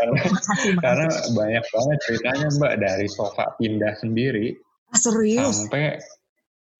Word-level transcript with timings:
karena, 0.00 0.20
karena 0.80 1.06
banyak 1.36 1.64
banget 1.68 1.98
ceritanya 2.08 2.48
Mbak 2.56 2.74
dari 2.80 3.06
sofa 3.12 3.44
pindah 3.60 3.94
sendiri 4.00 4.56
ah, 4.90 4.98
serius 4.98 5.68
sampai 5.68 6.00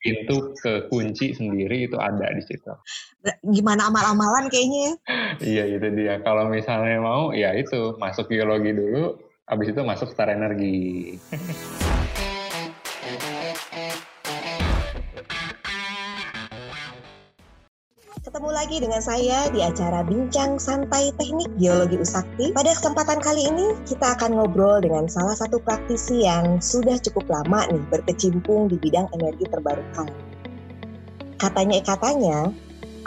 pintu 0.01 0.57
ke 0.57 0.89
kunci 0.89 1.37
sendiri 1.37 1.85
itu 1.85 2.01
ada 2.01 2.33
di 2.33 2.41
situ. 2.41 2.73
Gimana 3.45 3.93
amal-amalan 3.93 4.49
kayaknya 4.49 4.81
ya? 4.81 4.95
iya 5.45 5.65
itu 5.77 5.89
dia. 5.93 6.25
Kalau 6.25 6.49
misalnya 6.49 6.99
mau 7.05 7.37
ya 7.37 7.53
itu 7.53 8.01
masuk 8.01 8.33
geologi 8.33 8.73
dulu, 8.73 9.21
habis 9.45 9.69
itu 9.69 9.81
masuk 9.85 10.09
star 10.09 10.33
energi. 10.33 11.21
Ketemu 18.21 18.53
lagi 18.53 18.77
dengan 18.85 19.01
saya 19.01 19.49
di 19.49 19.65
acara 19.65 20.05
Bincang 20.05 20.61
Santai 20.61 21.09
Teknik 21.17 21.57
Geologi 21.57 21.97
Usakti. 21.97 22.53
Pada 22.53 22.77
kesempatan 22.77 23.17
kali 23.17 23.49
ini 23.49 23.73
kita 23.89 24.13
akan 24.13 24.37
ngobrol 24.37 24.77
dengan 24.85 25.09
salah 25.09 25.33
satu 25.33 25.57
praktisi 25.57 26.29
yang 26.29 26.61
sudah 26.61 27.01
cukup 27.01 27.25
lama 27.33 27.65
nih 27.73 27.81
berkecimpung 27.89 28.69
di 28.69 28.77
bidang 28.77 29.09
energi 29.17 29.49
terbarukan. 29.49 30.13
Katanya-katanya, 31.41 32.53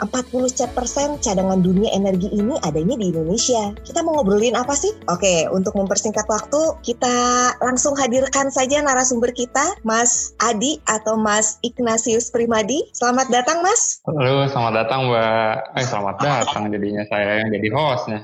40 0.02 0.74
persen 0.74 1.18
cadangan 1.22 1.62
dunia 1.62 1.90
energi 1.94 2.26
ini 2.34 2.58
adanya 2.66 2.98
di 2.98 3.14
Indonesia. 3.14 3.70
Kita 3.86 4.02
mau 4.02 4.18
ngobrolin 4.18 4.58
apa 4.58 4.74
sih? 4.74 4.90
Oke, 5.06 5.46
untuk 5.54 5.78
mempersingkat 5.78 6.26
waktu, 6.26 6.74
kita 6.82 7.16
langsung 7.62 7.94
hadirkan 7.94 8.50
saja 8.50 8.82
narasumber 8.82 9.30
kita, 9.30 9.78
Mas 9.86 10.34
Adi 10.42 10.82
atau 10.90 11.14
Mas 11.14 11.62
Ignatius 11.62 12.34
Primadi. 12.34 12.82
Selamat 12.90 13.30
datang, 13.30 13.62
Mas. 13.62 14.02
Halo, 14.08 14.50
selamat 14.50 14.72
datang, 14.82 15.00
Mbak. 15.06 15.54
Eh, 15.78 15.86
selamat 15.86 16.16
datang 16.18 16.62
jadinya 16.74 17.02
saya 17.06 17.44
yang 17.44 17.50
jadi 17.54 17.68
hostnya. 17.70 18.20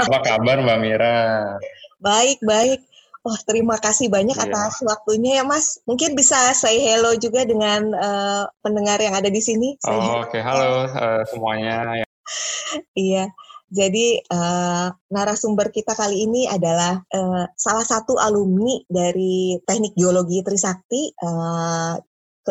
Apa 0.00 0.22
kabar, 0.22 0.62
Mbak 0.62 0.78
Mira? 0.80 1.18
Baik, 2.00 2.40
baik. 2.40 2.89
Oh, 3.20 3.36
terima 3.44 3.76
kasih 3.76 4.08
banyak 4.08 4.32
yeah. 4.32 4.48
atas 4.48 4.80
waktunya 4.80 5.40
ya, 5.40 5.44
Mas. 5.44 5.76
Mungkin 5.84 6.16
bisa 6.16 6.56
say 6.56 6.80
hello 6.80 7.12
juga 7.20 7.44
dengan 7.44 7.92
uh, 7.92 8.44
pendengar 8.64 8.96
yang 8.96 9.12
ada 9.12 9.28
di 9.28 9.44
sini. 9.44 9.76
Oh, 9.84 10.24
Oke, 10.24 10.36
okay. 10.36 10.40
halo 10.40 10.88
uh, 10.88 11.22
semuanya. 11.28 12.00
iya. 12.96 13.28
Jadi 13.70 14.18
uh, 14.26 14.90
narasumber 15.14 15.70
kita 15.70 15.94
kali 15.94 16.26
ini 16.26 16.48
adalah 16.50 16.98
uh, 17.14 17.46
salah 17.54 17.86
satu 17.86 18.18
alumni 18.18 18.82
dari 18.90 19.54
Teknik 19.62 19.94
Geologi 19.94 20.42
Trisakti 20.42 21.14
uh, 21.22 21.94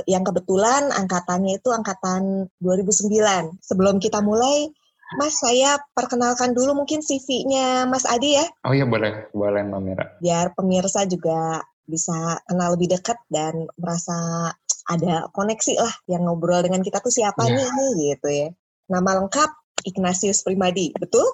yang 0.08 0.23
kebetulan 0.23 0.95
angkatannya 0.95 1.59
itu 1.59 1.75
angkatan 1.75 2.47
2009. 2.63 3.59
Sebelum 3.59 3.99
kita 3.99 4.23
mulai, 4.23 4.71
Mas, 5.17 5.41
saya 5.41 5.81
perkenalkan 5.97 6.53
dulu 6.53 6.85
mungkin 6.85 7.02
CV-nya 7.02 7.89
Mas 7.89 8.05
Adi 8.05 8.38
ya. 8.38 8.45
Oh 8.61 8.73
iya 8.77 8.85
boleh, 8.85 9.33
boleh 9.33 9.65
Mbak 9.65 9.81
Mira. 9.81 10.05
Biar 10.21 10.53
pemirsa 10.53 11.09
juga 11.09 11.65
bisa 11.89 12.38
kenal 12.45 12.77
lebih 12.77 12.93
dekat 12.93 13.17
dan 13.33 13.65
merasa 13.73 14.53
ada 14.85 15.25
koneksi 15.33 15.81
lah 15.81 15.93
yang 16.05 16.30
ngobrol 16.30 16.61
dengan 16.61 16.85
kita 16.85 17.02
tuh 17.02 17.09
siapa 17.09 17.49
ya. 17.49 17.57
nih 17.57 18.13
gitu 18.13 18.30
ya. 18.30 18.49
Nama 18.89 19.25
lengkap 19.25 19.49
Ignatius 19.89 20.45
Primadi, 20.45 20.93
betul? 20.93 21.25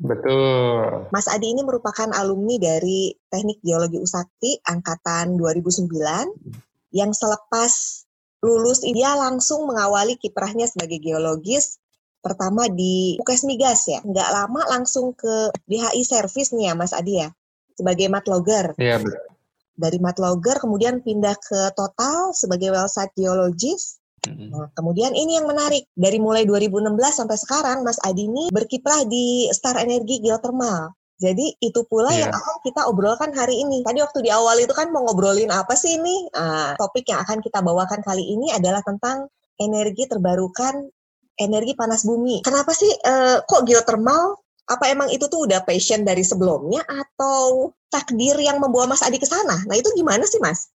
Betul. 0.00 1.12
Mas 1.12 1.28
Adi 1.28 1.52
ini 1.52 1.62
merupakan 1.62 2.08
alumni 2.16 2.56
dari 2.58 3.14
Teknik 3.28 3.60
Geologi 3.60 4.00
Usakti 4.00 4.58
angkatan 4.64 5.36
2009 5.36 5.92
yang 6.96 7.12
selepas 7.14 7.72
lulus 8.44 8.84
dia 8.84 9.16
langsung 9.16 9.64
mengawali 9.64 10.20
kiprahnya 10.20 10.68
sebagai 10.68 11.00
geologis 11.00 11.80
pertama 12.24 12.64
di 12.72 13.20
UKS 13.20 13.44
Migas 13.44 13.84
ya. 13.84 14.00
Nggak 14.00 14.28
lama 14.32 14.60
langsung 14.72 15.12
ke 15.12 15.52
DHI 15.68 16.02
Service 16.08 16.56
nih 16.56 16.72
ya 16.72 16.74
Mas 16.74 16.96
Adi 16.96 17.20
ya, 17.20 17.28
sebagai 17.76 18.08
matlogger. 18.08 18.72
Iya 18.80 19.04
betul. 19.04 19.20
Dari 19.74 19.98
matlogger 20.00 20.56
kemudian 20.62 21.04
pindah 21.04 21.36
ke 21.36 21.60
Total 21.76 22.32
sebagai 22.32 22.72
wellsite 22.72 23.12
geologis. 23.12 24.00
Nah, 24.24 24.72
kemudian 24.72 25.12
ini 25.12 25.36
yang 25.36 25.44
menarik, 25.44 25.84
dari 25.92 26.16
mulai 26.16 26.48
2016 26.48 26.96
sampai 27.12 27.36
sekarang 27.36 27.84
Mas 27.84 28.00
Adi 28.00 28.24
ini 28.24 28.48
berkiprah 28.48 29.04
di 29.04 29.52
Star 29.52 29.76
Energi 29.76 30.24
Geothermal. 30.24 30.96
Jadi 31.14 31.54
itu 31.62 31.80
pula 31.86 32.10
yeah. 32.10 32.26
yang 32.26 32.32
akan 32.34 32.56
kita 32.64 32.80
obrolkan 32.90 33.30
hari 33.36 33.62
ini. 33.62 33.84
Tadi 33.86 34.02
waktu 34.02 34.18
di 34.24 34.30
awal 34.34 34.58
itu 34.58 34.74
kan 34.74 34.90
mau 34.90 35.06
ngobrolin 35.06 35.52
apa 35.52 35.76
sih 35.78 36.00
ini? 36.00 36.26
Nah, 36.34 36.74
topik 36.74 37.06
yang 37.06 37.22
akan 37.22 37.38
kita 37.38 37.62
bawakan 37.62 38.00
kali 38.02 38.24
ini 38.34 38.50
adalah 38.50 38.82
tentang 38.82 39.30
energi 39.60 40.10
terbarukan 40.10 40.90
energi 41.38 41.74
panas 41.74 42.06
bumi. 42.06 42.40
Kenapa 42.42 42.70
sih 42.74 42.90
uh, 42.90 43.42
kok 43.44 43.66
geothermal? 43.66 44.38
Apa 44.64 44.88
emang 44.88 45.12
itu 45.12 45.28
tuh 45.28 45.44
udah 45.44 45.60
passion 45.60 46.08
dari 46.08 46.24
sebelumnya 46.24 46.80
atau 46.88 47.76
takdir 47.92 48.32
yang 48.40 48.56
membawa 48.56 48.88
Mas 48.88 49.04
Adi 49.04 49.20
ke 49.20 49.28
sana? 49.28 49.60
Nah 49.68 49.76
itu 49.76 49.92
gimana 49.92 50.24
sih 50.24 50.40
Mas? 50.40 50.72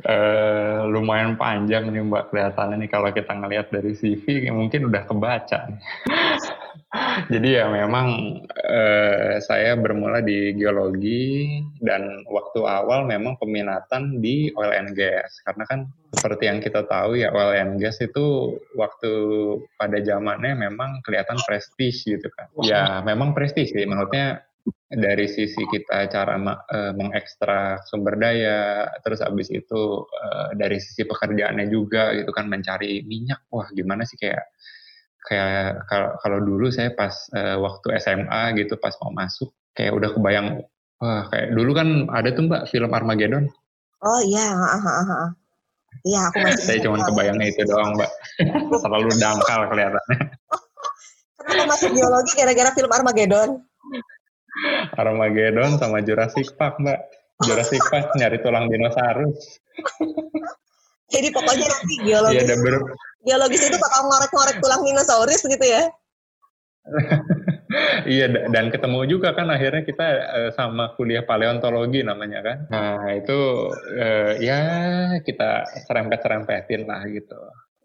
Uh, 0.00 0.88
lumayan 0.88 1.36
panjang 1.36 1.92
nih 1.92 2.00
Mbak 2.08 2.32
kelihatannya 2.32 2.80
nih 2.80 2.88
kalau 2.88 3.12
kita 3.12 3.32
ngelihat 3.36 3.68
dari 3.68 3.92
CV 3.92 4.48
mungkin 4.48 4.88
udah 4.88 5.04
kebaca. 5.04 5.60
Jadi 7.32 7.48
ya 7.56 7.68
memang 7.72 8.40
eh, 8.52 9.40
saya 9.40 9.76
bermula 9.78 10.20
di 10.20 10.52
geologi 10.56 11.60
dan 11.80 12.24
waktu 12.28 12.60
awal 12.64 13.08
memang 13.08 13.36
peminatan 13.40 14.20
di 14.20 14.52
oil 14.56 14.72
and 14.72 14.92
gas. 14.92 15.40
Karena 15.44 15.64
kan 15.68 15.80
seperti 16.12 16.48
yang 16.48 16.58
kita 16.60 16.84
tahu 16.84 17.16
ya 17.20 17.32
oil 17.32 17.56
and 17.56 17.80
gas 17.80 18.00
itu 18.00 18.58
waktu 18.76 19.12
pada 19.76 19.98
zamannya 20.00 20.56
memang 20.56 21.00
kelihatan 21.04 21.40
prestis 21.44 22.04
gitu 22.04 22.28
kan. 22.36 22.48
Ya 22.64 23.00
memang 23.04 23.32
prestis 23.32 23.72
sih. 23.72 23.84
Maksudnya 23.88 24.44
dari 24.92 25.24
sisi 25.26 25.64
kita 25.72 26.06
cara 26.12 26.36
uh, 26.36 26.92
mengekstrak 26.94 27.88
sumber 27.88 28.20
daya, 28.20 28.86
terus 29.00 29.24
abis 29.24 29.48
itu 29.48 30.04
uh, 30.04 30.52
dari 30.52 30.76
sisi 30.78 31.08
pekerjaannya 31.08 31.66
juga 31.72 32.12
gitu 32.12 32.28
kan 32.30 32.46
mencari 32.46 33.00
minyak, 33.02 33.48
wah 33.48 33.66
gimana 33.72 34.04
sih 34.04 34.20
kayak 34.20 34.52
kayak 35.22 35.86
kalau 36.22 36.38
dulu 36.42 36.70
saya 36.74 36.90
pas 36.94 37.14
uh, 37.34 37.56
waktu 37.62 37.94
SMA 38.02 38.58
gitu 38.58 38.74
pas 38.78 38.94
mau 39.02 39.14
masuk 39.14 39.54
kayak 39.72 39.94
udah 39.94 40.10
kebayang 40.12 40.46
wah 40.98 41.26
kayak 41.30 41.54
dulu 41.54 41.70
kan 41.74 42.10
ada 42.10 42.34
tuh 42.34 42.46
mbak 42.50 42.66
film 42.70 42.90
Armageddon. 42.90 43.46
Oh 44.02 44.20
iya 44.26 44.50
iya 46.02 46.20
aku 46.26 46.36
masih 46.42 46.64
saya 46.66 46.78
cuma 46.82 47.06
kebayangnya 47.06 47.46
itu 47.54 47.62
doang 47.66 47.94
mbak. 47.94 48.10
Terlalu 48.82 49.10
dangkal 49.18 49.60
kelihatannya. 49.70 50.18
Kenapa 51.42 51.74
masuk 51.74 51.90
biologi 51.90 52.32
gara-gara 52.38 52.70
film 52.74 52.90
Armageddon. 52.90 53.50
Armageddon 54.94 55.78
sama 55.78 56.02
Jurassic 56.02 56.54
Park 56.58 56.82
mbak. 56.82 56.98
Jurassic 57.46 57.82
Park 57.90 58.14
nyari 58.14 58.38
tulang 58.38 58.70
dinosaurus 58.70 59.58
jadi 61.12 61.28
pokoknya 61.30 61.66
nanti 61.68 61.94
geologi 62.00 62.40
ya, 62.40 62.56
ber... 62.56 62.74
geologis 63.22 63.62
itu 63.68 63.76
bakal 63.76 64.08
ngorek-ngorek 64.08 64.56
tulang 64.64 64.82
dinosaurus 64.82 65.44
gitu 65.44 65.66
ya? 65.68 65.92
iya 68.10 68.26
dan 68.50 68.74
ketemu 68.74 69.06
juga 69.06 69.32
kan 69.38 69.46
akhirnya 69.46 69.86
kita 69.86 70.06
uh, 70.34 70.50
sama 70.56 70.96
kuliah 70.98 71.22
paleontologi 71.22 72.02
namanya 72.02 72.42
kan. 72.42 72.58
Nah 72.72 73.06
itu 73.14 73.70
uh, 73.96 74.32
ya 74.42 74.60
kita 75.22 75.68
serempet-serempetin 75.86 76.88
lah 76.88 77.06
gitu. 77.06 77.38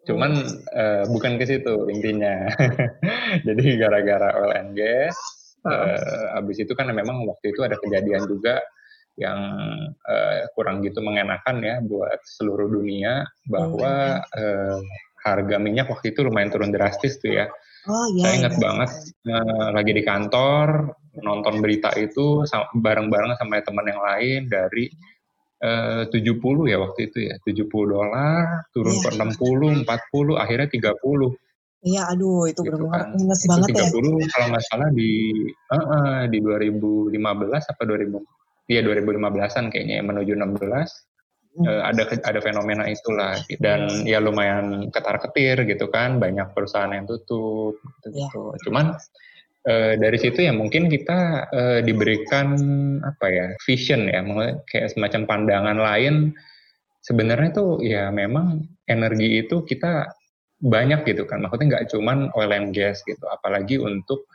Cuman 0.08 0.32
uh, 0.72 1.04
bukan 1.12 1.36
ke 1.38 1.46
situ 1.46 1.92
intinya. 1.92 2.48
Jadi 3.48 3.64
gara-gara 3.76 4.34
oil 4.40 4.56
and 4.56 4.72
gas, 4.74 5.16
uh, 5.68 6.40
abis 6.40 6.64
itu 6.64 6.74
kan 6.74 6.90
memang 6.90 7.28
waktu 7.28 7.52
itu 7.52 7.62
ada 7.62 7.76
kejadian 7.78 8.24
juga 8.26 8.64
yang 9.18 9.40
uh, 10.06 10.46
kurang 10.54 10.86
gitu 10.86 11.02
mengenakan 11.02 11.58
ya 11.66 11.82
buat 11.82 12.22
seluruh 12.22 12.70
dunia 12.70 13.26
bahwa 13.50 14.22
uh, 14.22 14.80
harga 15.26 15.58
minyak 15.58 15.90
waktu 15.90 16.14
itu 16.14 16.22
lumayan 16.22 16.54
turun 16.54 16.70
drastis 16.70 17.18
tuh 17.18 17.34
ya. 17.34 17.46
Oh, 17.88 18.06
iya, 18.14 18.24
Saya 18.24 18.34
ingat 18.46 18.56
iya. 18.56 18.62
banget 18.62 18.92
uh, 19.26 19.70
lagi 19.74 19.92
di 19.96 20.04
kantor 20.06 20.68
nonton 21.18 21.66
berita 21.66 21.90
itu 21.98 22.46
bareng-bareng 22.78 23.34
sama 23.42 23.58
teman 23.66 23.90
yang 23.90 24.02
lain 24.06 24.42
dari 24.46 24.86
uh, 25.66 26.06
70 26.06 26.70
ya 26.70 26.78
waktu 26.78 27.10
itu 27.10 27.18
ya 27.32 27.36
70 27.42 27.66
dolar 27.66 28.70
turun 28.70 29.02
iya. 29.02 29.10
ke 29.10 29.10
60, 29.18 29.88
40, 29.88 30.38
akhirnya 30.38 30.68
30. 30.70 31.34
Iya, 31.88 32.02
aduh 32.10 32.50
itu 32.50 32.60
gitu 32.62 32.74
benar-benar 32.74 33.02
kan. 33.02 33.10
minus 33.16 33.42
itu 33.42 33.50
banget 33.50 33.68
30, 33.74 33.82
ya. 33.82 33.90
30 34.28 34.34
kalau 34.34 34.48
nggak 34.52 34.66
salah 34.68 34.90
di 34.94 35.12
uh, 35.72 35.78
uh, 35.78 36.18
di 36.30 36.38
2015 36.42 37.18
apa 37.72 37.82
2000 37.82 38.37
Iya 38.68 38.84
2015-an 38.84 39.72
kayaknya 39.72 40.04
menuju 40.04 40.36
16 40.36 40.44
hmm. 40.44 41.64
uh, 41.64 41.82
ada 41.88 42.04
ada 42.24 42.40
fenomena 42.44 42.84
itulah 42.92 43.40
dan 43.64 43.88
ya 44.04 44.20
lumayan 44.20 44.92
ketar 44.92 45.24
ketir 45.24 45.64
gitu 45.64 45.88
kan 45.88 46.20
banyak 46.20 46.52
perusahaan 46.52 46.92
yang 46.92 47.08
tutup 47.08 47.80
gitu, 48.04 48.08
-gitu. 48.12 48.44
Yeah. 48.52 48.60
Cuman 48.68 48.86
uh, 49.68 49.94
dari 49.96 50.18
situ 50.20 50.44
ya 50.44 50.52
mungkin 50.52 50.92
kita 50.92 51.48
uh, 51.48 51.80
diberikan 51.80 52.56
apa 53.04 53.26
ya 53.32 53.48
vision 53.64 54.12
ya 54.12 54.24
kayak 54.68 54.92
semacam 54.92 55.22
pandangan 55.24 55.80
lain 55.80 56.36
sebenarnya 57.08 57.50
tuh 57.56 57.80
ya 57.80 58.12
memang 58.12 58.68
energi 58.92 59.48
itu 59.48 59.64
kita 59.64 60.12
banyak 60.58 61.06
gitu 61.06 61.24
kan 61.30 61.40
maksudnya 61.40 61.78
nggak 61.78 61.88
cuman 61.94 62.34
oil 62.34 62.52
and 62.52 62.74
gas 62.74 63.06
gitu 63.06 63.24
apalagi 63.30 63.78
untuk 63.78 64.26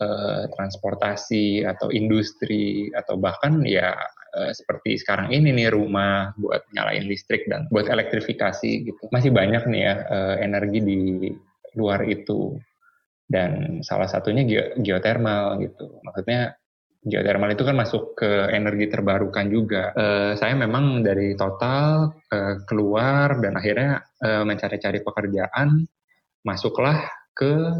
uh, 0.00 0.44
transportasi 0.52 1.64
atau 1.64 1.88
industri 1.92 2.92
atau 2.92 3.16
bahkan 3.16 3.64
ya 3.64 3.96
uh, 4.36 4.52
seperti 4.52 5.00
sekarang 5.00 5.32
ini 5.32 5.52
nih 5.56 5.72
rumah 5.72 6.36
buat 6.36 6.64
nyalain 6.76 7.08
listrik 7.08 7.48
dan 7.48 7.68
buat 7.72 7.88
elektrifikasi 7.88 8.70
gitu. 8.88 9.02
Masih 9.12 9.32
banyak 9.32 9.64
nih 9.68 9.82
ya 9.82 9.94
uh, 10.08 10.36
energi 10.40 10.80
di 10.84 11.00
luar 11.76 12.04
itu. 12.08 12.56
Dan 13.26 13.82
salah 13.82 14.06
satunya 14.06 14.46
geothermal 14.78 15.58
gitu. 15.58 15.98
Maksudnya 16.06 16.54
geothermal 17.02 17.50
itu 17.50 17.66
kan 17.66 17.74
masuk 17.74 18.14
ke 18.14 18.54
energi 18.54 18.86
terbarukan 18.86 19.50
juga. 19.50 19.90
Saya 20.38 20.54
memang 20.54 21.02
dari 21.02 21.34
total 21.34 22.14
keluar 22.70 23.42
dan 23.42 23.58
akhirnya 23.58 23.98
mencari-cari 24.22 25.02
pekerjaan, 25.02 25.90
masuklah 26.46 27.02
ke 27.34 27.74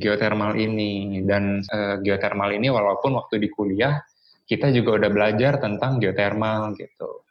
geothermal 0.00 0.56
ini 0.56 1.22
dan 1.28 1.60
uh, 1.68 2.00
geothermal 2.00 2.50
ini 2.50 2.72
walaupun 2.72 3.14
waktu 3.20 3.38
di 3.38 3.48
kuliah 3.52 4.00
kita 4.48 4.74
juga 4.74 4.98
udah 4.98 5.10
belajar 5.14 5.62
tentang 5.62 6.02
geothermal 6.02 6.74
gitu. 6.74 7.22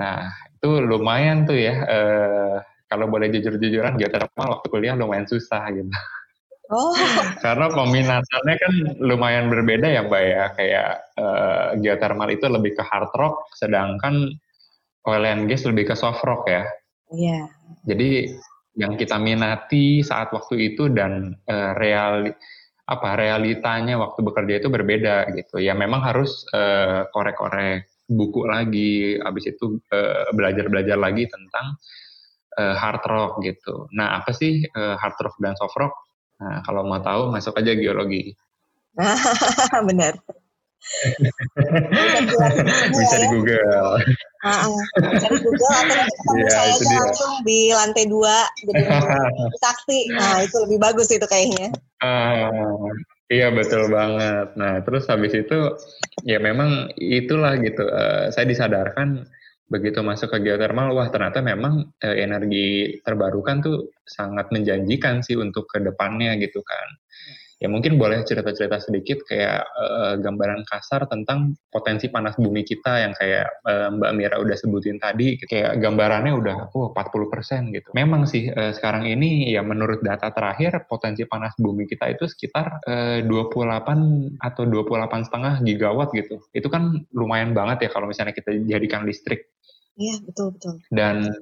Nah 0.00 0.30
itu 0.56 0.70
lumayan 0.80 1.44
tuh 1.44 1.58
ya. 1.58 1.74
Uh, 1.84 2.56
kalau 2.86 3.10
boleh 3.10 3.28
jujur-jujuran 3.34 3.98
geothermal 3.98 4.56
waktu 4.56 4.66
kuliah 4.70 4.94
lumayan 4.94 5.26
susah 5.26 5.68
gitu. 5.74 5.90
Oh. 6.72 6.94
Karena 7.44 7.68
peminatannya 7.70 8.54
kan 8.56 8.74
lumayan 9.02 9.52
berbeda 9.52 9.86
ya 9.90 10.00
Mbak 10.06 10.22
ya. 10.22 10.44
Kayak 10.56 10.90
uh, 11.18 11.66
geothermal 11.82 12.30
itu 12.32 12.46
lebih 12.48 12.78
ke 12.78 12.82
hard 12.86 13.12
rock, 13.18 13.50
sedangkan 13.58 14.32
oil 15.06 15.24
and 15.26 15.46
gas 15.46 15.68
lebih 15.68 15.92
ke 15.92 15.94
soft 15.94 16.22
rock 16.24 16.46
ya. 16.48 16.64
Iya. 17.12 17.44
Yeah. 17.44 17.44
Jadi 17.86 18.10
yang 18.76 18.94
kita 19.00 19.16
minati 19.16 20.04
saat 20.04 20.30
waktu 20.30 20.72
itu 20.72 20.92
dan 20.92 21.32
uh, 21.48 21.72
real 21.80 22.28
apa 22.86 23.18
realitanya 23.18 23.98
waktu 23.98 24.22
bekerja 24.22 24.62
itu 24.62 24.68
berbeda 24.70 25.32
gitu. 25.34 25.58
Ya 25.58 25.74
memang 25.74 26.04
harus 26.04 26.46
uh, 26.54 27.08
korek-korek 27.10 27.90
buku 28.06 28.46
lagi, 28.46 29.18
habis 29.18 29.50
itu 29.50 29.82
belajar-belajar 30.30 30.94
uh, 30.94 31.02
lagi 31.10 31.26
tentang 31.26 31.74
uh, 32.60 32.74
hard 32.78 33.02
rock 33.10 33.32
gitu. 33.42 33.90
Nah 33.90 34.22
apa 34.22 34.30
sih 34.30 34.62
uh, 34.62 34.94
hard 34.94 35.18
rock 35.18 35.34
dan 35.42 35.58
soft 35.58 35.74
rock? 35.74 35.94
Nah, 36.36 36.60
kalau 36.68 36.84
mau 36.84 37.00
tahu 37.00 37.32
masuk 37.32 37.56
aja 37.56 37.72
geologi. 37.72 38.36
Benar. 39.88 40.20
bisa 42.96 43.16
di 43.18 43.28
Google. 43.30 43.90
bisa 44.96 45.26
di 45.28 45.38
Google 45.42 45.74
atau 45.74 45.96
ketemu 46.06 46.34
ya, 46.46 46.50
saya 46.50 46.72
aja 46.78 46.96
langsung 47.02 47.32
di 47.42 47.60
lantai 47.74 48.04
dua 48.06 48.46
jadi 48.62 48.82
saksi. 49.64 50.00
Nah 50.14 50.46
itu 50.46 50.56
lebih 50.68 50.78
bagus 50.78 51.10
itu 51.10 51.26
kayaknya. 51.26 51.74
Uh, 52.00 52.90
iya 53.28 53.50
betul 53.50 53.90
banget. 53.90 54.54
Nah 54.54 54.80
terus 54.86 55.10
habis 55.10 55.34
itu 55.34 55.58
ya 56.22 56.38
memang 56.38 56.94
itulah 56.96 57.58
gitu. 57.58 57.82
Uh, 57.86 58.30
saya 58.30 58.46
disadarkan 58.46 59.26
begitu 59.66 59.98
masuk 59.98 60.30
ke 60.30 60.46
geothermal, 60.46 60.94
wah 60.94 61.10
ternyata 61.10 61.42
memang 61.42 61.90
eh, 61.98 62.22
energi 62.22 63.02
terbarukan 63.02 63.58
tuh 63.58 63.90
sangat 64.06 64.54
menjanjikan 64.54 65.26
sih 65.26 65.34
untuk 65.34 65.66
ke 65.66 65.82
depannya 65.82 66.38
gitu 66.38 66.62
kan. 66.62 66.88
Ya 67.56 67.72
mungkin 67.72 67.96
boleh 67.96 68.20
cerita-cerita 68.20 68.84
sedikit 68.84 69.24
kayak 69.24 69.64
eh, 69.64 70.14
gambaran 70.20 70.68
kasar 70.68 71.08
tentang 71.08 71.56
potensi 71.72 72.12
panas 72.12 72.36
bumi 72.36 72.62
kita 72.68 73.00
yang 73.00 73.16
kayak 73.16 73.48
eh, 73.64 73.88
Mbak 73.96 74.12
Mira 74.12 74.36
udah 74.36 74.56
sebutin 74.60 75.00
tadi, 75.00 75.40
kayak 75.40 75.80
gambarannya 75.80 76.36
udah 76.36 76.56
oh 76.76 76.92
40% 76.92 77.72
gitu. 77.72 77.88
Memang 77.96 78.28
sih 78.28 78.52
eh, 78.52 78.72
sekarang 78.76 79.08
ini 79.08 79.48
ya 79.48 79.64
menurut 79.64 80.04
data 80.04 80.28
terakhir 80.28 80.84
potensi 80.84 81.24
panas 81.24 81.56
bumi 81.56 81.88
kita 81.88 82.12
itu 82.12 82.28
sekitar 82.28 82.84
eh, 82.84 83.18
28 83.24 84.36
atau 84.36 84.62
28 84.68 85.26
setengah 85.26 85.54
gigawatt 85.64 86.12
gitu. 86.12 86.44
Itu 86.52 86.68
kan 86.68 87.08
lumayan 87.16 87.56
banget 87.56 87.88
ya 87.88 87.90
kalau 87.92 88.04
misalnya 88.04 88.36
kita 88.36 88.52
jadikan 88.68 89.08
listrik 89.08 89.48
Iya, 89.96 90.20
betul 90.20 90.46
betul. 90.52 90.74
Dan 90.92 91.32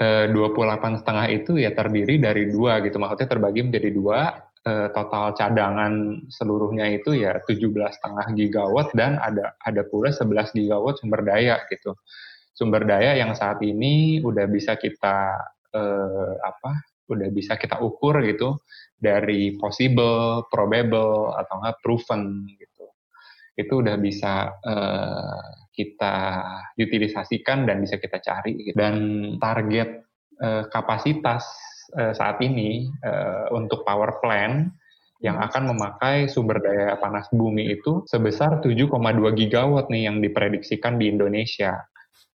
eh, 0.00 0.26
28 0.32 1.04
setengah 1.04 1.26
itu 1.28 1.60
ya 1.60 1.70
terdiri 1.76 2.16
dari 2.16 2.48
dua 2.48 2.80
gitu, 2.80 2.96
maksudnya 2.96 3.28
terbagi 3.28 3.60
menjadi 3.68 3.90
dua. 3.92 4.20
Eh, 4.66 4.88
total 4.90 5.38
cadangan 5.38 6.26
seluruhnya 6.28 6.90
itu 6.90 7.14
ya 7.14 7.38
17 7.46 7.70
setengah 7.94 8.26
gigawatt 8.34 8.90
dan 8.90 9.14
ada 9.22 9.54
ada 9.62 9.86
pula 9.86 10.10
11 10.10 10.50
gigawatt 10.50 10.98
sumber 10.98 11.22
daya 11.22 11.62
gitu. 11.70 11.94
Sumber 12.58 12.82
daya 12.82 13.14
yang 13.14 13.38
saat 13.38 13.62
ini 13.62 14.18
udah 14.18 14.50
bisa 14.50 14.74
kita 14.74 15.38
eh, 15.70 16.32
apa? 16.42 16.74
Udah 17.06 17.30
bisa 17.30 17.54
kita 17.54 17.78
ukur 17.78 18.18
gitu 18.26 18.58
dari 18.98 19.54
possible, 19.54 20.44
probable 20.50 21.38
atau 21.38 21.54
enggak 21.62 21.78
proven 21.78 22.44
gitu. 22.58 22.86
Itu 23.54 23.78
udah 23.78 23.94
bisa 23.94 24.58
eh, 24.58 25.48
kita 25.70 26.16
utilisasikan 26.74 27.62
dan 27.62 27.78
bisa 27.78 28.02
kita 28.02 28.18
cari. 28.18 28.58
Gitu. 28.58 28.74
Dan 28.74 28.96
target 29.38 30.02
uh, 30.42 30.66
kapasitas 30.70 31.46
uh, 31.96 32.12
saat 32.12 32.42
ini 32.44 32.90
uh, 33.04 33.48
untuk 33.54 33.86
power 33.86 34.20
plant 34.20 34.72
yang 35.18 35.38
hmm. 35.38 35.46
akan 35.50 35.62
memakai 35.74 36.30
sumber 36.30 36.62
daya 36.62 36.94
panas 36.98 37.26
bumi 37.34 37.74
itu 37.74 38.06
sebesar 38.06 38.62
7,2 38.62 38.86
gigawatt 39.34 39.90
nih 39.90 40.06
yang 40.06 40.22
diprediksikan 40.22 40.98
di 40.98 41.10
Indonesia 41.10 41.86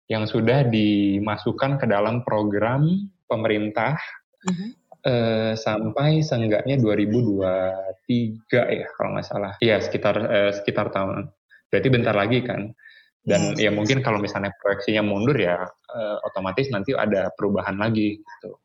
yang 0.10 0.25
sudah 0.25 0.66
dimasukkan 0.66 1.78
ke 1.78 1.86
dalam 1.86 2.25
program 2.25 2.88
pemerintah 3.30 3.94
uh 4.42 4.50
-huh. 4.50 4.69
uh, 5.06 5.54
sampai 5.54 6.25
seenggaknya 6.25 6.81
2023 6.81 8.50
ya 8.50 8.88
kalau 8.98 9.10
nggak 9.13 9.28
salah. 9.28 9.54
Iya 9.62 9.78
sekitar 9.86 10.16
uh, 10.18 10.51
sekitar 10.56 10.90
tahun. 10.90 11.30
Berarti 11.69 11.88
bentar 11.94 12.18
lagi 12.18 12.42
kan. 12.42 12.74
Dan 13.19 13.54
yes. 13.54 13.68
ya 13.68 13.69
mungkin 13.69 14.01
kalau 14.01 14.18
misalnya 14.18 14.50
proyeksinya 14.57 15.06
mundur 15.06 15.38
ya 15.38 15.62
uh, 15.68 16.18
otomatis 16.25 16.72
nanti 16.74 16.98
ada 16.98 17.30
perubahan 17.38 17.78
lagi 17.78 18.18
gitu. 18.18 18.57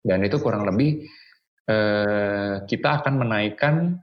Dan 0.00 0.24
itu 0.24 0.40
kurang 0.40 0.64
lebih 0.64 1.04
uh, 1.68 2.64
kita 2.64 2.88
akan 3.04 3.14
menaikkan 3.20 4.00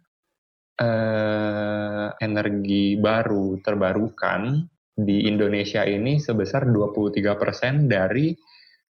uh, 0.77 2.07
energi 2.21 2.95
baru 3.01 3.57
terbarukan 3.59 4.65
di 4.97 5.29
Indonesia 5.29 5.85
ini 5.85 6.17
sebesar 6.17 6.65
23% 6.69 7.85
dari 7.85 8.33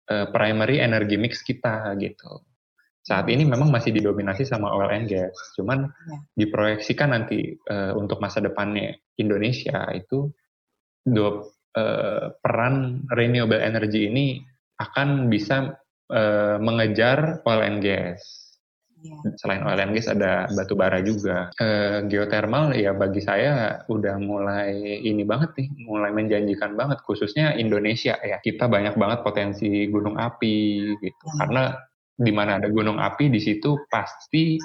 uh, 0.08 0.26
primary 0.32 0.80
energy 0.80 1.20
mix 1.20 1.44
kita 1.44 1.92
gitu. 2.00 2.40
Saat 3.00 3.32
ini 3.32 3.48
memang 3.48 3.72
masih 3.72 3.96
didominasi 3.96 4.44
sama 4.44 4.76
oil 4.76 4.92
and 4.92 5.08
gas, 5.08 5.32
cuman 5.56 5.88
ya. 5.88 6.16
diproyeksikan 6.36 7.16
nanti 7.16 7.56
uh, 7.72 7.96
untuk 7.96 8.20
masa 8.20 8.44
depannya 8.44 8.92
Indonesia 9.16 9.88
itu 9.96 10.28
dua 11.00 11.48
uh, 11.80 12.24
peran 12.44 13.08
renewable 13.08 13.60
energy 13.60 14.04
ini 14.04 14.44
akan 14.76 15.32
bisa 15.32 15.80
uh, 16.10 16.56
mengejar 16.58 17.40
oil 17.46 17.62
and 17.62 17.80
gas. 17.80 18.20
Yeah. 19.00 19.32
Selain 19.40 19.64
oil 19.64 19.80
and 19.80 19.96
gas 19.96 20.10
ada 20.10 20.50
batu 20.52 20.76
bara 20.76 21.00
juga. 21.00 21.48
Uh, 21.56 22.04
geothermal 22.10 22.76
ya 22.76 22.92
bagi 22.92 23.24
saya 23.24 23.80
udah 23.88 24.20
mulai 24.20 25.00
ini 25.00 25.24
banget 25.24 25.56
nih, 25.56 25.68
mulai 25.88 26.12
menjanjikan 26.12 26.76
banget 26.76 27.00
khususnya 27.06 27.56
Indonesia 27.56 28.18
ya. 28.20 28.42
Kita 28.42 28.68
banyak 28.68 28.98
banget 29.00 29.24
potensi 29.24 29.88
gunung 29.88 30.20
api 30.20 30.56
gitu. 31.00 31.24
Yeah. 31.24 31.38
Karena 31.40 31.64
di 32.20 32.32
mana 32.36 32.60
ada 32.60 32.68
gunung 32.68 33.00
api 33.00 33.32
di 33.32 33.40
situ 33.40 33.80
pasti 33.88 34.60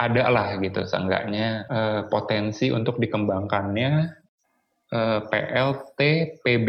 ada 0.00 0.32
lah 0.32 0.56
gitu 0.56 0.84
seenggaknya 0.84 1.68
uh, 1.68 2.00
potensi 2.08 2.72
untuk 2.72 2.96
dikembangkannya 2.96 3.92
uh, 4.96 5.20
eh, 5.28 6.24
PB 6.40 6.68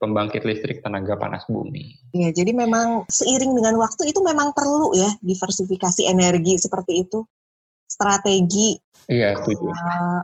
pembangkit 0.00 0.42
listrik 0.48 0.80
tenaga 0.80 1.14
panas 1.20 1.44
bumi. 1.44 1.92
Ya, 2.16 2.32
jadi 2.32 2.56
memang 2.56 3.04
seiring 3.12 3.52
dengan 3.52 3.76
waktu 3.76 4.08
itu 4.08 4.24
memang 4.24 4.56
perlu 4.56 4.96
ya 4.96 5.12
diversifikasi 5.20 6.08
energi 6.08 6.56
seperti 6.56 7.04
itu. 7.04 7.20
Strategi. 7.84 8.80
Iya, 9.12 9.36
setuju. 9.44 9.68
Uh, 9.68 10.20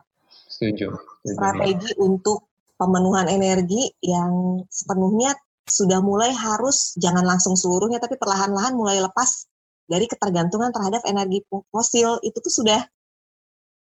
setuju. 0.49 0.89
setuju. 0.97 1.37
Strategi 1.37 1.91
ya. 1.93 2.01
untuk 2.01 2.49
pemenuhan 2.81 3.29
energi 3.29 3.93
yang 4.01 4.65
sepenuhnya 4.73 5.37
sudah 5.67 6.01
mulai 6.01 6.31
harus 6.33 6.97
jangan 6.97 7.27
langsung 7.27 7.59
seluruhnya 7.59 7.99
tapi 7.99 8.17
perlahan-lahan 8.17 8.73
mulai 8.79 9.03
lepas 9.03 9.51
dari 9.87 10.07
ketergantungan 10.07 10.71
terhadap 10.71 11.03
energi 11.05 11.43
fosil 11.51 12.23
itu 12.23 12.39
tuh 12.39 12.55
sudah 12.63 12.81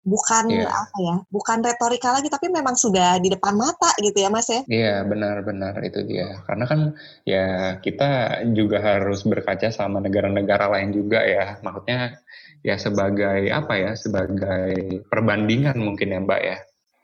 bukan 0.01 0.49
yeah. 0.49 0.73
apa 0.73 0.97
ya, 0.97 1.17
bukan 1.29 1.59
retorika 1.61 2.17
lagi, 2.17 2.33
tapi 2.33 2.49
memang 2.49 2.73
sudah 2.73 3.21
di 3.21 3.29
depan 3.29 3.53
mata 3.53 3.93
gitu 4.01 4.17
ya 4.17 4.33
Mas 4.33 4.49
ya? 4.49 4.65
Iya 4.65 4.81
yeah, 4.81 4.99
benar-benar 5.05 5.77
itu 5.85 6.01
dia. 6.09 6.41
Karena 6.49 6.65
kan 6.65 6.81
ya 7.29 7.77
kita 7.85 8.43
juga 8.57 8.81
harus 8.81 9.23
berkaca 9.29 9.69
sama 9.69 10.01
negara-negara 10.01 10.73
lain 10.73 10.97
juga 10.97 11.21
ya. 11.25 11.61
Maksudnya 11.61 12.17
ya 12.65 12.81
sebagai 12.81 13.53
apa 13.53 13.75
ya, 13.77 13.93
sebagai 13.93 15.05
perbandingan 15.13 15.77
mungkin 15.77 16.17
ya 16.17 16.21
Mbak 16.25 16.43
ya. 16.43 16.59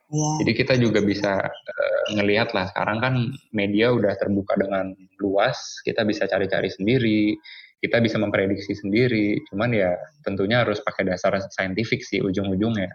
Yeah. 0.06 0.34
Jadi 0.40 0.52
kita 0.54 0.74
juga 0.78 1.02
bisa 1.02 1.42
uh, 1.50 2.06
ngelihat 2.14 2.54
lah 2.54 2.70
sekarang 2.70 2.98
kan 3.02 3.14
media 3.50 3.90
udah 3.90 4.14
terbuka 4.14 4.54
dengan 4.54 4.94
luas, 5.18 5.82
kita 5.82 6.06
bisa 6.06 6.30
cari-cari 6.30 6.70
sendiri, 6.70 7.34
kita 7.80 8.00
bisa 8.00 8.16
memprediksi 8.16 8.72
sendiri. 8.72 9.40
Cuman 9.48 9.72
ya 9.72 9.92
tentunya 10.24 10.64
harus 10.64 10.80
pakai 10.80 11.06
dasar 11.08 11.36
saintifik 11.52 12.02
sih 12.02 12.24
ujung-ujungnya. 12.24 12.90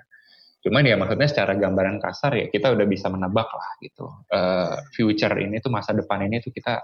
Cuman 0.61 0.85
ya 0.85 0.93
maksudnya 0.93 1.25
secara 1.25 1.57
gambaran 1.57 1.97
kasar 1.97 2.37
ya 2.37 2.45
kita 2.49 2.69
udah 2.69 2.85
bisa 2.85 3.09
menebak 3.09 3.49
lah 3.49 3.69
gitu. 3.81 4.05
Uh, 4.29 4.77
future 4.93 5.33
ini 5.41 5.57
tuh 5.57 5.73
masa 5.73 5.97
depan 5.97 6.21
ini 6.25 6.37
tuh 6.37 6.53
kita 6.53 6.81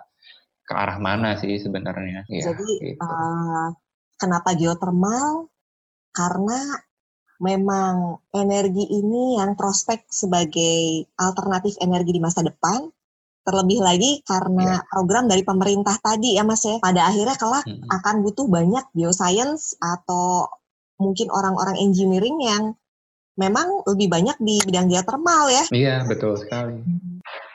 ke 0.67 0.73
arah 0.73 0.97
mana 0.97 1.37
sih 1.37 1.61
sebenarnya. 1.61 2.25
Ya, 2.27 2.51
Jadi 2.51 2.97
gitu. 2.97 3.01
uh, 3.01 3.69
kenapa 4.17 4.57
geothermal? 4.57 5.47
Karena 6.09 6.57
memang 7.37 8.17
energi 8.33 8.89
ini 8.89 9.37
yang 9.37 9.53
prospek 9.53 10.09
sebagai 10.09 11.05
alternatif 11.21 11.77
energi 11.77 12.17
di 12.17 12.21
masa 12.21 12.41
depan 12.41 12.89
Terlebih 13.47 13.79
lagi 13.79 14.19
karena 14.27 14.83
yeah. 14.83 14.87
program 14.91 15.31
dari 15.31 15.47
pemerintah 15.47 15.95
tadi 16.03 16.35
ya 16.35 16.43
Mas 16.43 16.67
ya, 16.67 16.83
pada 16.83 17.07
akhirnya 17.07 17.39
kelak 17.39 17.63
hmm. 17.63 17.87
akan 17.87 18.15
butuh 18.27 18.43
banyak 18.51 18.83
bioscience 18.91 19.79
atau 19.79 20.51
mungkin 20.99 21.31
orang-orang 21.31 21.79
engineering 21.79 22.35
yang 22.43 22.75
memang 23.37 23.85
lebih 23.85 24.11
banyak 24.11 24.35
di 24.41 24.59
bidang 24.65 24.91
geothermal 24.91 25.47
ya. 25.47 25.63
Iya, 25.71 25.95
betul 26.09 26.35
sekali. 26.35 26.81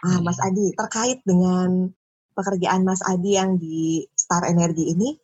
Ah, 0.06 0.22
Mas 0.22 0.38
Adi, 0.40 0.72
terkait 0.72 1.20
dengan 1.26 1.90
pekerjaan 2.32 2.86
Mas 2.86 3.02
Adi 3.04 3.36
yang 3.36 3.58
di 3.58 4.06
Star 4.14 4.46
Energy 4.48 4.94
ini, 4.94 5.18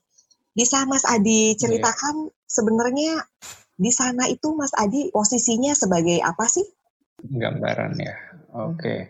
bisa 0.53 0.85
Mas 0.85 1.07
Adi 1.07 1.55
iya. 1.55 1.57
ceritakan 1.57 2.29
yeah. 2.29 2.45
sebenarnya 2.45 3.13
di 3.79 3.95
sana 3.95 4.27
itu 4.27 4.51
Mas 4.59 4.75
Adi 4.75 5.15
posisinya 5.15 5.73
sebagai 5.79 6.19
apa 6.19 6.45
sih? 6.51 6.67
Gambaran 7.23 7.95
ya. 8.03 8.15
Oke. 8.59 8.75
Okay. 8.75 9.01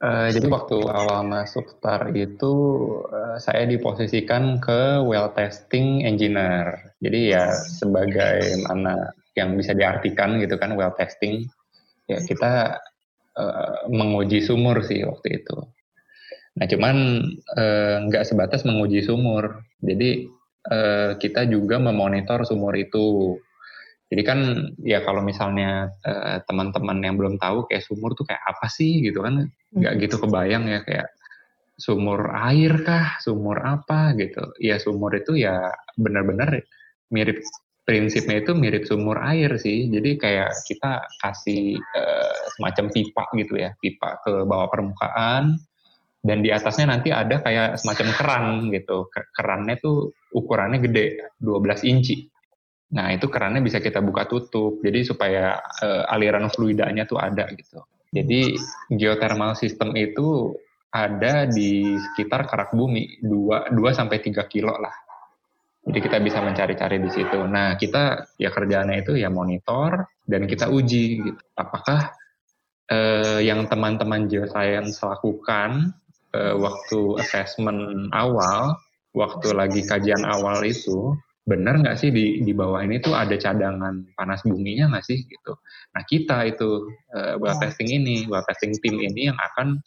Uh, 0.00 0.32
jadi 0.32 0.48
waktu 0.48 0.80
awal 0.80 1.28
masuk 1.28 1.76
STAR 1.76 2.08
itu 2.16 2.52
uh, 3.12 3.36
saya 3.36 3.68
diposisikan 3.68 4.56
ke 4.56 5.04
well 5.04 5.28
testing 5.36 6.08
engineer. 6.08 6.96
Jadi 7.04 7.36
ya 7.36 7.52
sebagai 7.52 8.64
mana 8.64 9.12
yang 9.36 9.60
bisa 9.60 9.76
diartikan 9.76 10.40
gitu 10.40 10.56
kan 10.56 10.72
well 10.72 10.96
testing, 10.96 11.44
ya 12.08 12.16
kita 12.24 12.80
uh, 13.36 13.84
menguji 13.92 14.40
sumur 14.40 14.80
sih 14.80 15.04
waktu 15.04 15.44
itu. 15.44 15.68
Nah 16.56 16.64
cuman 16.64 16.96
nggak 18.08 18.24
uh, 18.24 18.28
sebatas 18.28 18.64
menguji 18.64 19.04
sumur, 19.04 19.68
jadi 19.84 20.32
uh, 20.64 21.20
kita 21.20 21.44
juga 21.44 21.76
memonitor 21.76 22.48
sumur 22.48 22.72
itu. 22.72 23.36
Jadi 24.10 24.22
kan 24.26 24.38
ya 24.82 25.06
kalau 25.06 25.22
misalnya 25.22 25.94
teman-teman 26.50 26.98
uh, 26.98 27.04
yang 27.06 27.14
belum 27.14 27.38
tahu 27.38 27.70
kayak 27.70 27.86
sumur 27.86 28.18
tuh 28.18 28.26
kayak 28.26 28.42
apa 28.42 28.66
sih 28.66 29.06
gitu 29.06 29.22
kan 29.22 29.46
nggak 29.70 30.02
gitu 30.02 30.18
kebayang 30.18 30.66
ya 30.66 30.82
kayak 30.82 31.14
sumur 31.80 32.28
air 32.36 32.84
kah, 32.84 33.16
sumur 33.24 33.64
apa 33.64 34.12
gitu. 34.20 34.52
Ya 34.60 34.76
sumur 34.76 35.16
itu 35.16 35.40
ya 35.40 35.72
benar-benar 35.96 36.60
mirip 37.08 37.40
prinsipnya 37.88 38.44
itu 38.44 38.52
mirip 38.54 38.84
sumur 38.84 39.18
air 39.24 39.56
sih. 39.56 39.88
Jadi 39.88 40.20
kayak 40.20 40.52
kita 40.68 41.00
kasih 41.24 41.80
uh, 41.80 42.34
semacam 42.54 42.84
pipa 42.92 43.24
gitu 43.34 43.54
ya, 43.56 43.72
pipa 43.80 44.20
ke 44.22 44.44
bawah 44.44 44.68
permukaan 44.68 45.56
dan 46.20 46.44
di 46.44 46.52
atasnya 46.52 46.92
nanti 46.92 47.08
ada 47.10 47.40
kayak 47.40 47.80
semacam 47.80 48.08
keran 48.14 48.46
gitu. 48.70 49.08
Kerannya 49.10 49.74
tuh 49.80 50.12
ukurannya 50.36 50.78
gede, 50.84 51.34
12 51.40 51.88
inci. 51.88 52.29
Nah, 52.90 53.14
itu 53.14 53.30
kerannya 53.30 53.62
bisa 53.62 53.78
kita 53.78 54.02
buka 54.02 54.26
tutup. 54.26 54.82
Jadi 54.82 55.06
supaya 55.06 55.62
uh, 55.82 56.10
aliran 56.10 56.50
fluidanya 56.50 57.06
tuh 57.06 57.22
ada 57.22 57.46
gitu. 57.54 57.86
Jadi 58.10 58.58
geothermal 58.90 59.54
system 59.54 59.94
itu 59.94 60.58
ada 60.90 61.46
di 61.46 61.94
sekitar 61.94 62.50
kerak 62.50 62.74
bumi 62.74 63.22
2 63.22 63.70
2 63.70 63.78
sampai 63.94 64.18
3 64.18 64.42
kilo 64.50 64.74
lah. 64.74 64.90
Jadi 65.86 65.98
kita 66.02 66.18
bisa 66.18 66.42
mencari-cari 66.42 66.98
di 66.98 67.10
situ. 67.14 67.38
Nah, 67.46 67.78
kita 67.78 68.34
ya 68.36 68.50
kerjaannya 68.50 69.06
itu 69.06 69.16
ya 69.16 69.30
monitor 69.30 70.10
dan 70.26 70.44
kita 70.50 70.68
uji 70.68 71.24
gitu. 71.24 71.40
Apakah 71.56 72.10
eh, 72.90 73.40
yang 73.46 73.64
teman-teman 73.70 74.26
geoscience 74.26 75.00
lakukan 75.00 75.94
eh, 76.34 76.54
waktu 76.58 77.22
assessment 77.22 78.10
awal, 78.12 78.76
waktu 79.16 79.56
lagi 79.56 79.86
kajian 79.86 80.26
awal 80.26 80.60
itu 80.66 81.16
benar 81.44 81.80
nggak 81.80 81.96
sih 81.96 82.12
di 82.12 82.44
di 82.44 82.52
bawah 82.52 82.84
ini 82.84 83.00
tuh 83.00 83.16
ada 83.16 83.32
cadangan 83.34 84.04
panas 84.14 84.44
buminya 84.44 84.92
nggak 84.92 85.06
sih 85.06 85.24
gitu. 85.24 85.56
Nah 85.96 86.02
kita 86.04 86.46
itu 86.46 86.86
uh, 87.16 87.40
well 87.40 87.56
testing 87.58 87.90
ini, 87.90 88.28
well 88.28 88.44
testing 88.44 88.76
tim 88.84 89.00
ini 89.00 89.32
yang 89.32 89.38
akan 89.40 89.80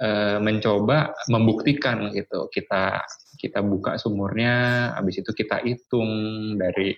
uh, 0.00 0.38
mencoba 0.40 1.12
membuktikan 1.28 2.10
gitu. 2.16 2.48
Kita 2.48 3.04
kita 3.36 3.60
buka 3.60 4.00
sumurnya, 4.00 4.90
habis 4.96 5.20
itu 5.20 5.30
kita 5.36 5.60
hitung 5.62 6.10
dari 6.56 6.96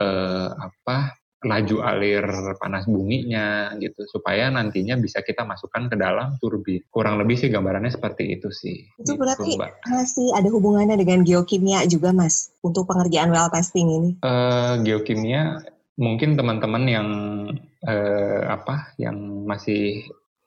uh, 0.00 0.50
apa 0.56 1.14
laju 1.46 1.76
alir 1.86 2.26
panas 2.58 2.84
buminya 2.90 3.72
gitu 3.78 4.02
supaya 4.10 4.50
nantinya 4.50 4.98
bisa 4.98 5.22
kita 5.22 5.46
masukkan 5.46 5.86
ke 5.86 5.96
dalam 5.96 6.34
turbin. 6.42 6.82
Kurang 6.90 7.22
lebih 7.22 7.38
sih 7.38 7.48
gambarannya 7.48 7.94
seperti 7.94 8.34
itu 8.34 8.50
sih. 8.50 8.82
Itu 8.98 9.14
gitu, 9.14 9.22
berarti 9.22 9.54
Mbak. 9.54 9.70
masih 9.86 10.28
ada 10.34 10.48
hubungannya 10.50 10.98
dengan 10.98 11.22
geokimia 11.22 11.86
juga 11.86 12.10
Mas 12.10 12.50
untuk 12.60 12.90
pengerjaan 12.90 13.30
well 13.30 13.48
testing 13.48 13.86
ini? 13.86 14.10
Uh, 14.26 14.82
geokimia 14.82 15.62
mungkin 15.96 16.36
teman-teman 16.36 16.84
yang 16.84 17.08
uh, 17.86 18.42
apa 18.50 18.92
yang 19.00 19.46
masih 19.48 20.04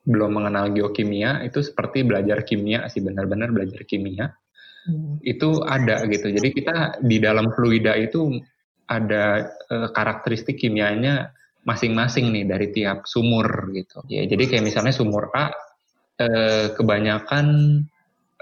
belum 0.09 0.41
mengenal 0.41 0.73
geokimia 0.73 1.43
itu 1.45 1.61
seperti 1.61 2.01
belajar 2.03 2.41
kimia 2.43 2.87
sih 2.91 3.01
benar-benar 3.01 3.53
belajar 3.55 3.81
kimia. 3.85 4.33
Hmm. 4.87 5.19
Itu 5.21 5.61
ada 5.63 6.03
gitu. 6.07 6.31
Jadi 6.33 6.49
kita 6.55 7.03
di 7.03 7.19
dalam 7.19 7.51
fluida 7.53 7.93
itu 7.99 8.39
ada 8.89 9.53
uh, 9.69 9.89
karakteristik 9.93 10.57
kimianya 10.57 11.31
masing-masing 11.63 12.33
nih 12.33 12.45
dari 12.49 12.67
tiap 12.73 13.05
sumur 13.05 13.69
gitu. 13.77 14.01
Ya, 14.09 14.25
jadi 14.25 14.49
kayak 14.49 14.65
misalnya 14.65 14.89
sumur 14.89 15.29
A 15.37 15.53
uh, 16.17 16.65
kebanyakan 16.73 17.47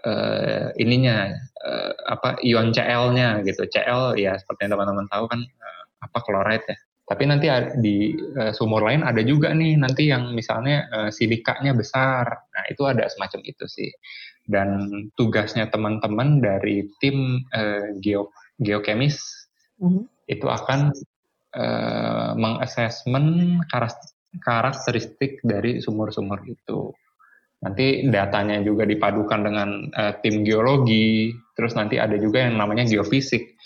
uh, 0.08 0.72
ininya 0.80 1.36
uh, 1.68 1.94
apa 2.08 2.40
ion 2.46 2.72
Cl-nya 2.72 3.44
gitu. 3.44 3.68
Cl 3.68 4.16
ya 4.16 4.40
seperti 4.40 4.66
yang 4.66 4.80
teman-teman 4.80 5.12
tahu 5.12 5.28
kan 5.28 5.44
uh, 5.44 5.84
apa 6.08 6.18
chloride 6.24 6.66
ya. 6.66 6.78
Tapi 7.08 7.24
nanti 7.24 7.48
di 7.80 8.20
uh, 8.36 8.52
sumur 8.52 8.84
lain 8.84 9.04
ada 9.04 9.24
juga 9.24 9.56
nih 9.56 9.80
nanti 9.80 10.12
yang 10.12 10.32
misalnya 10.32 10.88
uh, 10.92 11.10
silikanya 11.12 11.72
besar. 11.76 12.28
Nah, 12.28 12.64
itu 12.68 12.84
ada 12.84 13.08
semacam 13.08 13.44
itu 13.48 13.64
sih. 13.68 13.92
Dan 14.48 14.80
tugasnya 15.20 15.68
teman-teman 15.68 16.40
dari 16.40 16.88
tim 17.04 17.44
uh, 17.52 17.92
geo 18.00 18.32
geokemis 18.64 19.20
mm 19.84 19.92
-hmm 19.92 20.17
itu 20.28 20.46
akan 20.46 20.92
uh, 21.56 22.32
mengassessment 22.36 23.64
karakteristik 24.44 25.40
dari 25.42 25.80
sumur-sumur 25.80 26.44
itu. 26.46 26.92
Nanti 27.58 28.06
datanya 28.14 28.62
juga 28.62 28.86
dipadukan 28.86 29.42
dengan 29.42 29.70
uh, 29.90 30.14
tim 30.22 30.46
geologi, 30.46 31.34
terus 31.58 31.74
nanti 31.74 31.98
ada 31.98 32.14
juga 32.20 32.46
yang 32.46 32.60
namanya 32.60 32.86
geofisik. 32.86 33.58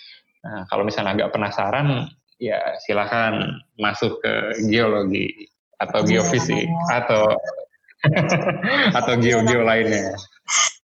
Nah, 0.41 0.63
kalau 0.71 0.87
misalnya 0.87 1.17
agak 1.19 1.35
penasaran, 1.35 2.07
ya 2.39 2.57
silakan 2.87 3.61
masuk 3.77 4.17
ke 4.23 4.63
geologi 4.71 5.51
atau 5.77 6.01
iya, 6.05 6.21
geofisik 6.21 6.65
atau 6.89 7.35
atau 8.97 9.13
geo-geo 9.19 9.61
lainnya. 9.61 10.17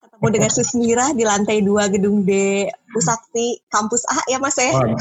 Ketemu 0.01 0.27
dengan 0.33 0.51
Susmira 0.55 1.07
di 1.13 1.25
lantai 1.27 1.61
dua 1.61 1.91
gedung 1.93 2.25
D 2.25 2.65
Usakti 2.97 3.61
kampus 3.69 4.07
A 4.09 4.23
ya 4.31 4.39
Mas 4.39 4.57
ya? 4.57 4.73
Oh, 4.73 4.97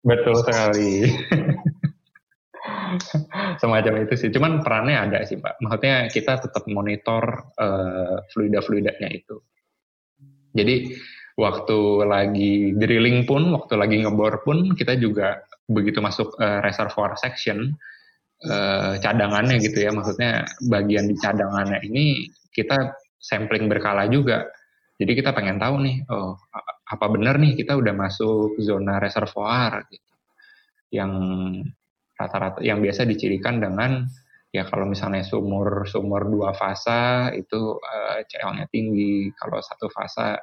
Betul 0.00 0.34
sekali. 0.40 1.04
Semacam 3.60 3.94
itu 4.02 4.14
sih. 4.16 4.30
Cuman 4.32 4.64
perannya 4.64 4.96
ada 4.96 5.22
sih, 5.28 5.38
Pak. 5.38 5.60
Maksudnya 5.62 6.08
kita 6.10 6.40
tetap 6.40 6.64
monitor 6.66 7.52
uh, 7.60 8.24
fluida-fluidanya 8.32 9.08
itu. 9.12 9.38
Jadi 10.56 10.96
waktu 11.38 11.78
lagi 12.08 12.74
drilling 12.74 13.28
pun, 13.28 13.54
waktu 13.54 13.78
lagi 13.78 14.02
ngebor 14.02 14.42
pun, 14.42 14.74
kita 14.74 14.98
juga 14.98 15.44
begitu 15.70 16.02
masuk 16.02 16.34
uh, 16.42 16.58
reservoir 16.64 17.14
section, 17.14 17.70
uh, 18.48 18.98
cadangannya 18.98 19.62
gitu 19.62 19.86
ya. 19.86 19.94
Maksudnya 19.94 20.48
bagian 20.66 21.06
di 21.06 21.14
cadangannya 21.20 21.78
ini 21.86 22.26
kita 22.50 22.96
sampling 23.20 23.70
berkala 23.70 24.10
juga. 24.10 24.48
Jadi 25.00 25.16
kita 25.16 25.32
pengen 25.32 25.56
tahu 25.56 25.80
nih, 25.80 26.04
oh 26.12 26.36
apa 26.90 27.06
benar 27.06 27.38
nih 27.38 27.54
kita 27.54 27.78
udah 27.78 27.94
masuk 27.94 28.58
zona 28.58 28.98
reservoir 28.98 29.86
gitu. 29.86 30.14
Yang 30.90 31.12
rata-rata 32.18 32.58
yang 32.66 32.82
biasa 32.82 33.06
dicirikan 33.06 33.62
dengan 33.62 34.10
ya 34.50 34.66
kalau 34.66 34.90
misalnya 34.90 35.22
sumur 35.22 35.86
sumur 35.86 36.26
dua 36.26 36.50
fasa 36.50 37.30
itu 37.30 37.78
uh, 37.78 38.18
eh, 38.18 38.26
CL-nya 38.26 38.66
tinggi, 38.66 39.30
kalau 39.38 39.62
satu 39.62 39.86
fasa 39.86 40.34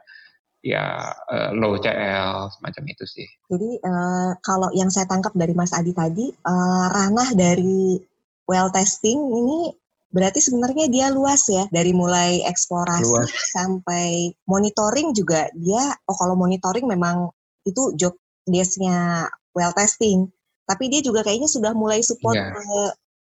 ya 0.64 1.12
uh, 1.12 1.52
low 1.54 1.76
CL 1.76 2.48
semacam 2.56 2.84
itu 2.88 3.04
sih. 3.04 3.28
Jadi 3.52 3.84
uh, 3.84 4.32
kalau 4.40 4.72
yang 4.72 4.88
saya 4.88 5.06
tangkap 5.06 5.36
dari 5.36 5.52
Mas 5.52 5.76
Adi 5.76 5.92
tadi 5.92 6.32
uh, 6.32 6.86
ranah 6.88 7.30
dari 7.36 8.00
well 8.48 8.72
testing 8.72 9.20
ini 9.20 9.76
Berarti 10.08 10.40
sebenarnya 10.40 10.88
dia 10.88 11.08
luas 11.12 11.44
ya, 11.52 11.68
dari 11.68 11.92
mulai 11.92 12.40
eksplorasi 12.48 13.12
luas. 13.12 13.32
sampai 13.52 14.32
monitoring 14.48 15.12
juga 15.12 15.52
dia. 15.52 15.94
Oh 16.08 16.16
kalau 16.16 16.40
monitoring 16.40 16.88
memang 16.88 17.28
itu 17.68 17.92
job 18.00 18.16
desk-nya 18.48 19.28
well 19.52 19.76
testing. 19.76 20.32
Tapi 20.68 20.92
dia 20.92 21.04
juga 21.04 21.24
kayaknya 21.24 21.52
sudah 21.52 21.72
mulai 21.76 22.04
support 22.04 22.36
yeah. 22.36 22.52
ke 22.56 22.64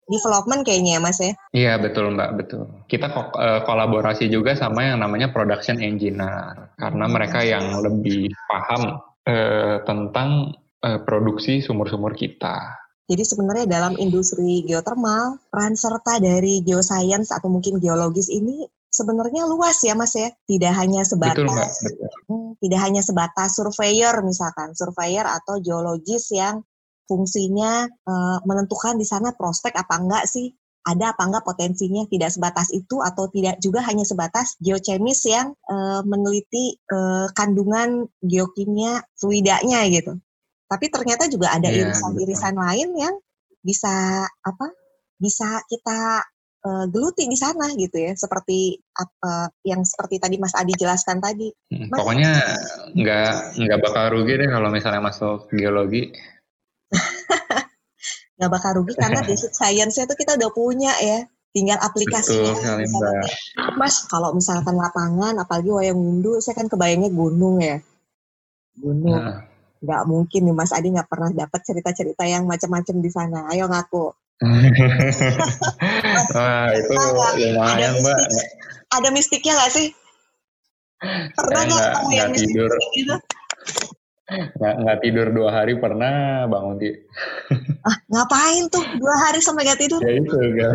development 0.07 0.63
kayaknya 0.63 0.99
ya 0.99 1.01
Mas 1.03 1.19
ya? 1.19 1.33
Iya 1.51 1.73
betul 1.83 2.15
Mbak, 2.15 2.31
betul. 2.39 2.65
Kita 2.87 3.11
ko 3.11 3.35
uh, 3.35 3.61
kolaborasi 3.67 4.31
juga 4.31 4.55
sama 4.55 4.87
yang 4.87 5.03
namanya 5.03 5.35
production 5.35 5.83
engineer 5.83 6.71
karena 6.79 7.05
hmm. 7.07 7.13
mereka 7.13 7.43
yang 7.43 7.83
lebih 7.83 8.31
paham 8.47 9.03
uh, 9.27 9.83
tentang 9.83 10.55
uh, 10.87 10.99
produksi 11.03 11.59
sumur-sumur 11.59 12.15
kita. 12.15 12.86
Jadi 13.07 13.23
sebenarnya 13.23 13.67
dalam 13.71 13.95
industri 14.03 14.67
geothermal, 14.67 15.39
peran 15.47 15.79
serta 15.79 16.19
dari 16.19 16.59
geoscience 16.67 17.31
atau 17.31 17.47
mungkin 17.47 17.79
geologis 17.79 18.27
ini 18.27 18.67
sebenarnya 18.91 19.47
luas 19.47 19.79
ya 19.87 19.95
Mas 19.95 20.19
ya. 20.19 20.35
Tidak 20.35 20.73
hanya 20.75 21.07
sebatas 21.07 21.39
betul, 21.39 21.55
Mbak, 21.55 21.71
betul. 21.87 22.11
Hmm, 22.27 22.51
tidak 22.59 22.81
hanya 22.83 23.03
sebatas 23.07 23.51
surveyor 23.55 24.15
misalkan, 24.27 24.75
surveyor 24.75 25.23
atau 25.23 25.63
geologis 25.63 26.35
yang 26.35 26.67
fungsinya 27.07 27.87
uh, 27.87 28.39
menentukan 28.43 28.99
di 28.99 29.07
sana 29.07 29.31
prospek 29.39 29.79
apa 29.79 29.95
enggak 30.03 30.27
sih 30.27 30.51
ada 30.87 31.15
apa 31.15 31.23
enggak 31.27 31.47
potensinya 31.47 32.07
tidak 32.07 32.31
sebatas 32.35 32.71
itu 32.71 32.99
atau 33.03 33.31
tidak 33.31 33.59
juga 33.63 33.83
hanya 33.87 34.03
sebatas 34.03 34.59
geochemis 34.59 35.23
yang 35.27 35.55
uh, 35.71 36.03
meneliti 36.03 36.79
uh, 36.91 37.31
kandungan 37.35 38.11
geokimia 38.23 39.03
fluidanya 39.19 39.87
gitu. 39.91 40.19
Tapi 40.67 40.87
ternyata 40.91 41.31
juga 41.31 41.55
ada 41.55 41.71
iya, 41.71 41.87
irisan-irisan 41.87 42.55
yeah, 42.59 42.63
lain 42.67 42.89
yang 42.99 43.15
bisa 43.63 44.27
apa? 44.27 44.67
Bisa 45.17 45.63
kita 45.71 46.27
uh, 46.67 46.87
geluti 46.91 47.31
di 47.31 47.39
sana 47.39 47.71
gitu 47.79 47.95
ya, 47.95 48.13
seperti 48.19 48.75
apa 48.99 49.55
yang 49.63 49.87
seperti 49.87 50.19
tadi 50.19 50.37
Mas 50.43 50.55
Adi 50.59 50.75
jelaskan 50.75 51.23
tadi. 51.23 51.49
Hmm, 51.71 51.87
Mas, 51.89 51.99
pokoknya 52.03 52.31
nggak 52.99 53.33
nggak 53.63 53.79
bakal 53.81 54.05
rugi 54.19 54.35
deh 54.43 54.49
kalau 54.51 54.69
misalnya 54.75 55.03
masuk 55.03 55.47
geologi 55.55 56.11
nggak 58.37 58.51
bakal 58.53 58.71
rugi 58.83 58.93
karena 58.99 59.23
basic 59.29 59.55
science-nya 59.55 60.05
itu 60.11 60.15
kita 60.19 60.37
udah 60.37 60.51
punya 60.53 60.93
ya 61.01 61.25
tinggal 61.57 61.81
aplikasinya. 61.81 62.53
Betul, 62.53 63.25
Mas, 63.81 64.05
kalau 64.13 64.37
misalkan 64.37 64.77
lapangan, 64.77 65.41
apalagi 65.41 65.73
wayang 65.73 65.97
windu, 65.97 66.37
saya 66.45 66.53
kan 66.53 66.69
kebayangnya 66.69 67.09
gunung 67.09 67.65
ya. 67.65 67.81
Gunung. 68.77 69.17
Nah. 69.17 69.56
Nggak 69.83 70.03
mungkin 70.09 70.41
nih 70.49 70.57
Mas 70.57 70.73
Adi 70.73 70.89
nggak 70.93 71.11
pernah 71.11 71.31
dapat 71.33 71.61
cerita-cerita 71.65 72.25
yang 72.25 72.49
macam-macam 72.49 72.97
di 73.01 73.11
sana. 73.13 73.49
Ayo 73.53 73.69
ngaku. 73.69 74.13
Wah, 76.37 76.69
itu 76.77 76.93
lumayan, 76.93 77.97
Mbak. 78.05 78.19
Ada 78.93 79.09
mistiknya 79.09 79.57
nggak 79.57 79.73
sih? 79.73 79.89
Pernah 81.33 81.63
nggak 81.69 81.85
kamu 81.97 82.11
yang 82.13 82.33
tidur. 82.37 82.71
Gitu? 82.93 83.17
nggak 84.27 84.75
nggak 84.83 84.99
tidur 85.07 85.27
dua 85.31 85.55
hari 85.55 85.79
pernah 85.79 86.43
bangun 86.51 86.83
di 86.83 86.91
ah 87.87 87.97
ngapain 88.11 88.67
tuh 88.67 88.83
dua 88.99 89.15
hari 89.23 89.39
sampai 89.39 89.63
nggak 89.63 89.87
tidur 89.87 90.03
ya 90.03 90.19
itu 90.19 90.37
ya 90.59 90.71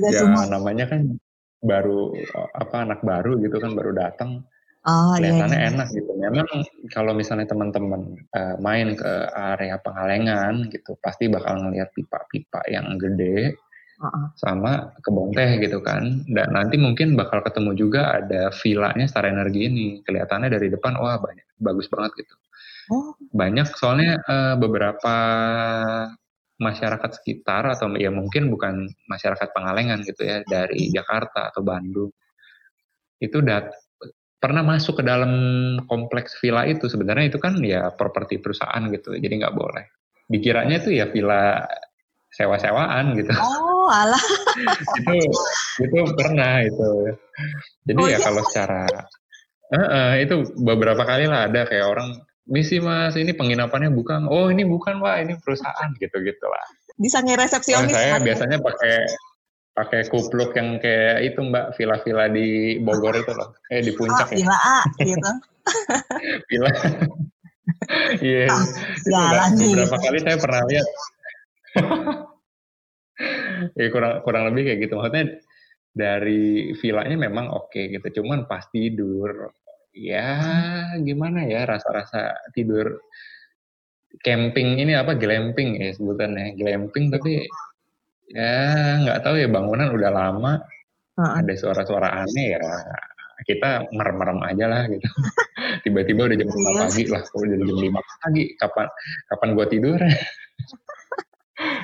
ya 0.00 0.10
semua. 0.16 0.48
namanya 0.48 0.88
kan 0.88 1.12
baru 1.60 2.16
apa 2.56 2.88
anak 2.88 3.04
baru 3.04 3.36
gitu 3.36 3.60
kan 3.60 3.76
baru 3.76 3.92
datang 3.92 4.48
oh, 4.86 5.14
iya, 5.16 5.30
kelihatannya 5.30 5.58
iya, 5.58 5.62
iya. 5.62 5.70
enak 5.74 5.88
gitu 5.94 6.12
memang 6.18 6.48
kalau 6.90 7.12
misalnya 7.14 7.46
teman-teman 7.48 8.18
uh, 8.34 8.56
main 8.58 8.94
ke 8.98 9.12
area 9.34 9.78
pengalengan 9.82 10.68
gitu 10.70 10.98
pasti 11.02 11.26
bakal 11.30 11.58
ngelihat 11.62 11.90
pipa-pipa 11.94 12.62
yang 12.70 12.98
gede 12.98 13.54
uh-uh. 14.02 14.34
sama 14.38 14.90
kebun 15.02 15.30
teh 15.34 15.58
gitu 15.62 15.78
kan 15.82 16.26
dan 16.30 16.50
nanti 16.54 16.78
mungkin 16.78 17.14
bakal 17.14 17.42
ketemu 17.42 17.78
juga 17.78 18.18
ada 18.18 18.50
vilanya 18.62 19.06
Star 19.06 19.26
Energi 19.30 19.60
ini 19.70 19.86
kelihatannya 20.02 20.50
dari 20.50 20.68
depan 20.70 20.98
wah 20.98 21.18
banyak 21.18 21.46
bagus 21.62 21.86
banget 21.86 22.26
gitu. 22.26 22.34
Oh. 22.90 23.14
Banyak 23.30 23.78
soalnya 23.78 24.18
uh, 24.26 24.58
beberapa 24.58 25.14
masyarakat 26.58 27.10
sekitar 27.22 27.66
atau 27.66 27.94
ya 27.98 28.10
mungkin 28.10 28.50
bukan 28.50 28.86
masyarakat 29.10 29.50
Pangalengan 29.50 30.02
gitu 30.06 30.22
ya 30.22 30.42
dari 30.46 30.90
Jakarta 30.94 31.50
atau 31.50 31.62
Bandung 31.66 32.10
itu 33.22 33.38
dat 33.42 33.70
pernah 34.42 34.66
masuk 34.66 34.98
ke 34.98 35.04
dalam 35.06 35.32
kompleks 35.86 36.34
villa 36.42 36.66
itu. 36.66 36.90
Sebenarnya 36.90 37.30
itu 37.30 37.38
kan 37.38 37.54
ya 37.62 37.94
properti 37.94 38.42
perusahaan 38.42 38.82
gitu 38.90 39.14
jadi 39.14 39.46
nggak 39.46 39.54
boleh. 39.54 39.86
Dikiranya 40.26 40.82
itu 40.82 40.90
ya 40.98 41.06
villa 41.06 41.62
sewa-sewaan 42.34 43.14
gitu. 43.14 43.30
Oh 43.38 43.86
alah. 43.86 44.24
Itu 44.98 45.14
itu 45.84 45.96
pernah 46.16 46.64
itu. 46.64 47.12
Jadi 47.84 47.98
oh, 48.00 48.08
ya 48.08 48.16
iya? 48.16 48.18
kalau 48.20 48.42
secara 48.48 48.84
Uh, 49.72 49.80
uh, 49.80 50.12
itu 50.20 50.52
beberapa 50.60 51.00
kali 51.00 51.24
lah 51.24 51.48
ada 51.48 51.64
kayak 51.64 51.88
orang 51.88 52.20
misi 52.44 52.76
mas 52.76 53.16
ini 53.16 53.32
penginapannya 53.32 53.88
bukan. 53.88 54.28
Oh 54.28 54.52
ini 54.52 54.68
bukan 54.68 55.00
pak 55.00 55.24
ini 55.24 55.32
perusahaan 55.40 55.88
gitu 55.96 56.12
gitu 56.20 56.44
lah. 56.44 56.60
Bisa 57.00 57.24
ngeresepsionis 57.24 57.88
nah, 57.88 57.96
saya 57.96 58.20
biasanya 58.20 58.60
pakai 58.60 59.08
pakai 59.72 60.04
kupluk 60.12 60.52
yang 60.52 60.76
kayak 60.76 61.32
itu 61.32 61.40
mbak 61.40 61.72
villa-villa 61.76 62.28
di 62.28 62.76
Bogor 62.84 63.16
itu 63.16 63.32
loh. 63.32 63.56
Kayak 63.68 63.82
di 63.88 63.92
puncak 63.96 64.28
oh, 64.28 64.32
ya? 64.32 64.36
villa 64.36 64.58
A 64.60 64.78
gitu. 65.00 65.32
Villa. 66.50 66.72
Iya. 68.18 68.46
Yeah. 69.06 69.48
beberapa 69.54 69.96
kali 70.02 70.18
saya 70.20 70.36
pernah 70.38 70.62
lihat. 70.68 70.88
Ya 73.78 73.86
kurang 73.94 74.26
kurang 74.26 74.50
lebih 74.50 74.66
kayak 74.66 74.78
gitu. 74.88 74.98
Maksudnya 74.98 75.38
dari 75.94 76.74
villanya 76.82 77.14
memang 77.14 77.46
oke 77.54 77.70
okay, 77.70 77.94
gitu. 77.94 78.18
Cuman 78.18 78.50
pas 78.50 78.66
tidur 78.74 79.54
ya 79.94 80.34
gimana 80.98 81.46
ya 81.46 81.62
rasa-rasa 81.62 82.34
tidur. 82.50 82.98
Camping 84.26 84.82
ini 84.82 84.98
apa? 84.98 85.14
Glamping 85.14 85.78
ya 85.78 85.94
sebutannya. 85.94 86.58
Glamping 86.58 87.14
tapi 87.14 87.46
ya 88.32 88.98
nggak 89.04 89.18
tahu 89.22 89.34
ya 89.38 89.48
bangunan 89.48 89.92
udah 89.92 90.10
lama 90.10 90.52
uh 91.20 91.30
ada 91.38 91.52
suara-suara 91.52 92.24
aneh 92.24 92.56
ya 92.56 92.64
kita 93.44 93.84
merem-merem 93.92 94.40
aja 94.48 94.64
lah 94.64 94.82
gitu 94.88 95.04
tiba-tiba 95.84 96.30
udah 96.30 96.36
jam 96.40 96.48
lima 96.48 96.70
iya. 96.72 96.80
pagi 96.88 97.04
lah 97.10 97.22
udah 97.36 97.56
jam 97.60 97.78
lima 97.78 98.00
pagi 98.00 98.44
kapan 98.56 98.86
kapan 99.28 99.48
gua 99.52 99.66
tidur 99.68 100.00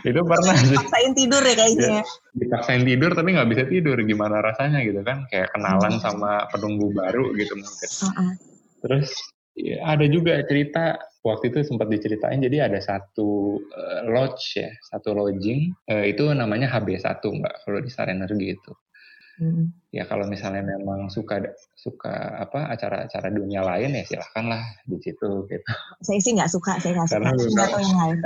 itu 0.08 0.20
pernah 0.24 0.56
sih. 0.58 0.74
Dipaksain 0.74 1.12
tidur 1.14 1.42
ya 1.42 1.54
kayaknya. 1.54 1.88
Ya, 2.00 2.04
dipaksain 2.34 2.82
tidur 2.82 3.10
tapi 3.14 3.28
nggak 3.34 3.50
bisa 3.50 3.64
tidur. 3.66 3.96
Gimana 4.02 4.42
rasanya 4.42 4.82
gitu 4.82 5.00
kan? 5.06 5.26
Kayak 5.30 5.54
kenalan 5.54 5.98
hmm. 5.98 6.02
sama 6.02 6.46
penunggu 6.50 6.90
baru 6.94 7.30
gitu 7.38 7.54
mungkin. 7.54 7.90
Uh 8.02 8.06
-uh. 8.10 8.32
Terus 8.82 9.10
ya, 9.58 9.82
ada 9.82 10.06
juga 10.06 10.38
cerita 10.46 10.96
waktu 11.26 11.50
itu 11.50 11.66
sempat 11.66 11.90
diceritain. 11.90 12.38
Jadi 12.38 12.62
ada 12.62 12.78
satu 12.78 13.58
uh, 13.58 14.02
lodge 14.06 14.62
ya, 14.62 14.70
satu 14.94 15.12
lodging. 15.12 15.74
Uh, 15.90 16.06
itu 16.06 16.30
namanya 16.30 16.70
HB1 16.70 17.18
mbak 17.20 17.54
kalau 17.66 17.78
di 17.82 17.90
Star 17.90 18.08
Energy 18.08 18.54
itu. 18.54 18.72
Hmm. 19.38 19.70
Ya 19.94 20.02
kalau 20.02 20.26
misalnya 20.26 20.66
memang 20.66 21.06
suka 21.14 21.38
suka 21.78 22.42
apa 22.42 22.74
acara-acara 22.74 23.30
dunia 23.30 23.62
lain 23.62 23.94
ya 23.94 24.02
silahkanlah 24.02 24.62
di 24.82 24.98
situ 24.98 25.46
gitu. 25.46 25.72
Saya 26.02 26.18
sih 26.18 26.34
nggak 26.34 26.50
suka, 26.50 26.82
saya 26.82 26.98
nggak 26.98 27.06
suka. 27.06 27.22
Karena, 27.22 27.30
nggak 27.38 27.68
tahu 27.70 27.82
yang 27.86 27.98
lain. 28.02 28.16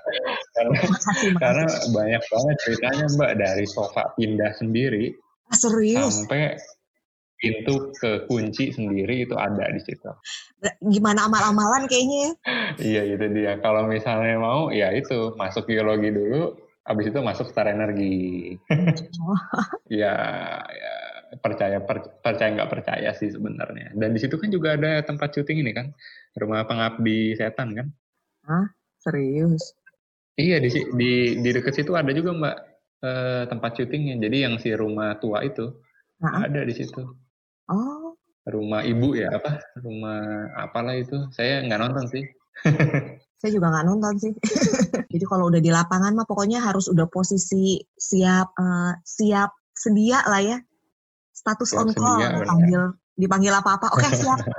karena, 0.58 0.70
makasih, 0.74 1.28
makasih. 1.30 1.38
karena 1.38 1.64
banyak 1.94 2.22
banget 2.26 2.56
ceritanya 2.66 3.06
mbak 3.14 3.32
dari 3.38 3.66
sofa 3.70 4.02
pindah 4.18 4.52
sendiri. 4.58 5.14
Ah, 5.46 5.54
serius? 5.54 6.26
Sampai 6.26 6.58
pintu 7.36 7.92
ke 7.96 8.24
kunci 8.28 8.72
sendiri 8.72 9.28
itu 9.28 9.36
ada 9.36 9.68
di 9.68 9.80
situ. 9.80 10.08
Gimana 10.80 11.28
amal-amalan 11.28 11.84
kayaknya 11.84 12.18
ya? 12.18 12.32
iya 12.92 13.02
itu 13.16 13.26
dia. 13.32 13.52
Kalau 13.60 13.84
misalnya 13.86 14.40
mau 14.40 14.72
ya 14.72 14.92
itu 14.92 15.36
masuk 15.36 15.68
geologi 15.68 16.10
dulu, 16.10 16.56
Abis 16.86 17.10
itu 17.10 17.18
masuk 17.18 17.50
Star 17.50 17.66
Energi. 17.66 18.54
Oh. 19.18 19.40
ya, 19.90 20.14
ya 20.62 20.94
percaya 21.42 21.82
per, 21.82 22.22
percaya 22.22 22.54
nggak 22.54 22.70
percaya 22.70 23.10
sih 23.18 23.34
sebenarnya. 23.34 23.90
Dan 23.98 24.14
di 24.14 24.22
situ 24.22 24.38
kan 24.38 24.54
juga 24.54 24.78
ada 24.78 25.02
tempat 25.02 25.34
syuting 25.34 25.66
ini 25.66 25.74
kan, 25.74 25.90
rumah 26.38 26.62
pengabdi 26.62 27.34
setan 27.34 27.74
kan? 27.74 27.86
Hah? 28.46 28.70
Serius? 29.02 29.74
Iya 30.38 30.62
di 30.62 30.70
di 30.94 31.12
di 31.42 31.50
dekat 31.50 31.74
situ 31.74 31.96
ada 31.98 32.12
juga 32.14 32.30
mbak 32.38 32.56
eh, 33.02 33.42
tempat 33.50 33.70
syutingnya. 33.82 34.22
Jadi 34.22 34.36
yang 34.46 34.54
si 34.62 34.70
rumah 34.70 35.18
tua 35.18 35.42
itu 35.42 35.66
nah. 36.22 36.46
ada 36.46 36.62
di 36.62 36.70
situ. 36.70 37.02
Oh. 37.70 38.14
Rumah 38.46 38.86
ibu 38.86 39.18
ya 39.18 39.34
apa? 39.34 39.58
Rumah 39.82 40.18
apalah 40.54 40.94
itu? 40.94 41.26
Saya 41.34 41.66
nggak 41.66 41.80
nonton 41.82 42.04
sih. 42.10 42.24
Saya 43.42 43.50
juga 43.52 43.68
nggak 43.68 43.86
nonton 43.86 44.14
sih. 44.22 44.32
Jadi 45.12 45.24
kalau 45.28 45.50
udah 45.52 45.60
di 45.60 45.68
lapangan 45.68 46.14
mah 46.16 46.26
pokoknya 46.26 46.62
harus 46.62 46.88
udah 46.88 47.04
posisi 47.10 47.82
siap 47.98 48.54
uh, 48.56 48.96
siap 49.04 49.52
sedia 49.74 50.24
lah 50.24 50.40
ya. 50.40 50.58
Status 51.36 51.74
siap 51.74 51.80
on 51.84 51.88
call 51.92 52.22
sedia, 52.22 52.28
dipanggil 52.40 52.82
dipanggil 53.18 53.52
apa-apa. 53.52 53.92
Oke, 53.92 54.08
okay, 54.08 54.16
siap. 54.24 54.40
Oke, 54.40 54.50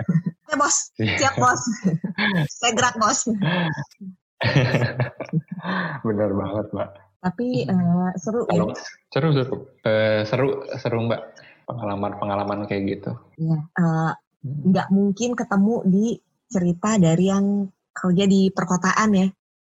okay, 0.45 0.57
Bos. 0.59 0.75
Siap, 0.95 1.33
Bos. 1.41 1.61
Saya 2.53 2.71
gerak, 2.77 2.95
Bos. 3.01 3.19
Benar 6.05 6.31
banget, 6.31 6.65
Mbak. 6.71 6.89
Tapi 7.17 7.47
uh, 7.65 8.13
seru 8.21 8.45
ya. 8.53 8.63
Seru, 9.09 9.29
seru. 9.33 9.55
Uh, 9.81 10.21
seru, 10.23 10.47
seru, 10.77 10.97
Mbak. 11.09 11.21
Pengalaman-pengalaman 11.67 12.65
kayak 12.65 12.83
gitu. 12.97 13.11
Iya. 13.35 13.57
Uh, 13.75 14.11
nggak 14.43 14.87
mungkin 14.89 15.35
ketemu 15.35 15.75
di 15.83 16.05
cerita 16.47 16.95
dari 16.95 17.25
yang 17.27 17.67
kerja 17.91 18.23
di 18.23 18.47
perkotaan 18.53 19.09
ya 19.11 19.27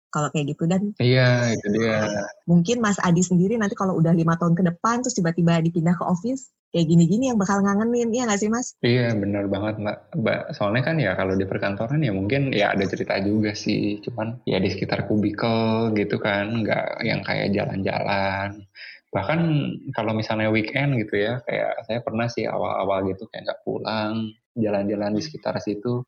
kalau 0.09 0.29
kayak 0.33 0.57
gitu 0.57 0.65
dan 0.65 0.93
iya 0.99 1.53
itu 1.53 1.67
dia 1.69 2.09
mungkin 2.49 2.81
Mas 2.81 2.97
Adi 3.01 3.21
sendiri 3.21 3.61
nanti 3.61 3.77
kalau 3.77 3.97
udah 4.01 4.17
lima 4.17 4.41
tahun 4.41 4.57
ke 4.57 4.65
depan 4.65 5.05
terus 5.05 5.17
tiba-tiba 5.17 5.61
dipindah 5.61 5.95
ke 5.97 6.05
office 6.05 6.49
kayak 6.69 6.89
gini-gini 6.89 7.33
yang 7.33 7.41
bakal 7.41 7.65
ngangenin 7.65 8.13
ya 8.13 8.29
nggak 8.29 8.41
sih 8.41 8.53
Mas? 8.53 8.77
Iya 8.85 9.17
benar 9.17 9.49
banget 9.49 9.81
Mbak. 9.81 9.99
Mbak 10.21 10.41
soalnya 10.53 10.83
kan 10.85 10.97
ya 11.01 11.17
kalau 11.17 11.33
di 11.33 11.49
perkantoran 11.49 12.05
ya 12.05 12.13
mungkin 12.13 12.53
ya 12.53 12.77
ada 12.77 12.85
cerita 12.85 13.17
juga 13.25 13.57
sih 13.57 14.05
cuman 14.05 14.45
ya 14.45 14.61
di 14.61 14.69
sekitar 14.69 15.09
kubikel 15.09 15.97
gitu 15.97 16.21
kan 16.21 16.65
nggak 16.65 17.05
yang 17.09 17.25
kayak 17.25 17.57
jalan-jalan 17.57 18.69
bahkan 19.09 19.73
kalau 19.97 20.13
misalnya 20.13 20.53
weekend 20.53 21.01
gitu 21.01 21.17
ya 21.17 21.41
kayak 21.49 21.81
saya 21.89 22.05
pernah 22.05 22.29
sih 22.29 22.45
awal-awal 22.45 23.09
gitu 23.09 23.25
kayak 23.33 23.49
nggak 23.49 23.63
pulang 23.65 24.37
jalan-jalan 24.53 25.17
di 25.17 25.23
sekitar 25.25 25.57
situ 25.65 26.05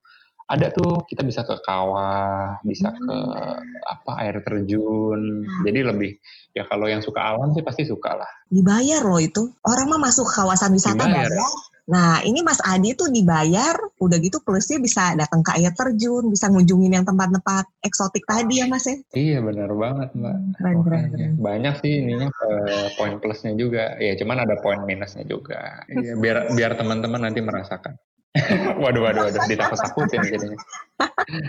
ada 0.50 0.66
tuh 0.74 1.06
kita 1.06 1.22
bisa 1.22 1.46
ke 1.46 1.54
kawah, 1.62 2.58
bisa 2.66 2.90
ke 2.90 3.06
hmm. 3.06 3.86
apa 3.86 4.12
air 4.26 4.42
terjun. 4.42 5.46
Hmm. 5.46 5.62
Jadi 5.62 5.80
lebih 5.86 6.18
ya 6.50 6.66
kalau 6.66 6.90
yang 6.90 6.98
suka 6.98 7.22
alam 7.22 7.54
sih 7.54 7.62
pasti 7.62 7.86
suka 7.86 8.18
lah. 8.18 8.30
Dibayar 8.50 9.06
loh 9.06 9.22
itu. 9.22 9.46
Orang 9.62 9.94
mah 9.94 10.02
masuk 10.02 10.26
kawasan 10.26 10.74
wisata 10.74 11.06
dibayar. 11.06 11.30
bayar. 11.30 11.50
Nah 11.90 12.22
ini 12.22 12.46
Mas 12.46 12.62
Adi 12.62 12.94
tuh 12.94 13.10
dibayar, 13.10 13.74
udah 13.98 14.18
gitu 14.22 14.38
plusnya 14.46 14.78
bisa 14.78 15.18
datang 15.18 15.42
ke 15.42 15.58
air 15.58 15.74
terjun, 15.74 16.30
bisa 16.30 16.46
ngunjungin 16.46 16.94
yang 16.94 17.02
tempat-tempat 17.02 17.66
eksotik 17.82 18.22
tadi 18.30 18.62
ya 18.62 18.70
Mas 18.70 18.86
ya? 18.86 18.96
Iya 19.10 19.38
benar 19.42 19.74
banget 19.74 20.08
Mbak. 20.14 20.36
Keren, 20.54 20.76
keren, 20.86 21.04
keren. 21.10 21.30
Banyak 21.42 21.74
sih 21.82 21.92
ininya 21.98 22.30
uh, 22.30 22.88
poin 22.94 23.18
plusnya 23.18 23.58
juga. 23.58 23.98
Ya 23.98 24.14
cuman 24.14 24.46
ada 24.46 24.54
poin 24.62 24.86
minusnya 24.86 25.26
juga. 25.26 25.82
Iya, 25.90 26.14
biar 26.14 26.54
biar 26.54 26.78
teman-teman 26.78 27.26
nanti 27.26 27.42
merasakan. 27.42 27.98
waduh, 28.82 29.02
waduh, 29.02 29.26
waduh, 29.26 29.42
ditakut-takutin 29.50 30.22
jadinya. 30.22 30.58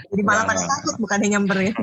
Jadi 0.10 0.22
malah 0.26 0.50
pada 0.50 0.66
takut, 0.66 0.98
bukannya 0.98 1.38
nyamper 1.38 1.70
ya. 1.70 1.74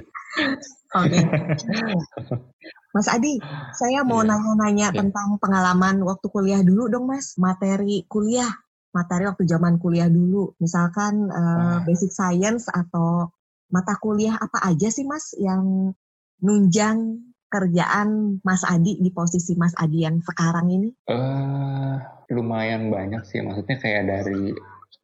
Oke. 0.99 1.23
Okay. 1.23 1.23
Mas 2.93 3.09
Adi, 3.09 3.37
saya 3.77 4.01
mau 4.01 4.25
iya. 4.25 4.33
nanya-nanya 4.33 4.89
yeah. 4.91 4.99
tentang 5.05 5.37
pengalaman 5.37 6.01
waktu 6.03 6.27
kuliah 6.33 6.65
dulu 6.65 6.89
dong, 6.89 7.05
Mas. 7.05 7.37
Materi 7.37 8.09
kuliah, 8.09 8.49
materi 8.97 9.29
waktu 9.29 9.45
zaman 9.45 9.77
kuliah 9.77 10.09
dulu. 10.09 10.57
Misalkan 10.57 11.29
uh, 11.29 11.85
basic 11.85 12.11
science 12.11 12.73
atau 12.73 13.29
mata 13.69 13.93
kuliah 14.01 14.41
apa 14.41 14.65
aja 14.65 14.89
sih, 14.89 15.05
Mas, 15.05 15.37
yang 15.37 15.93
nunjang 16.41 17.29
kerjaan 17.49 18.41
Mas 18.45 18.65
Adi 18.65 19.01
di 19.01 19.11
posisi 19.13 19.57
Mas 19.57 19.77
Adi 19.77 20.05
yang 20.05 20.21
sekarang 20.25 20.69
ini? 20.73 20.89
Uh, 21.09 22.01
lumayan 22.33 22.89
banyak 22.89 23.25
sih, 23.25 23.41
maksudnya 23.45 23.77
kayak 23.81 24.05
dari 24.09 24.53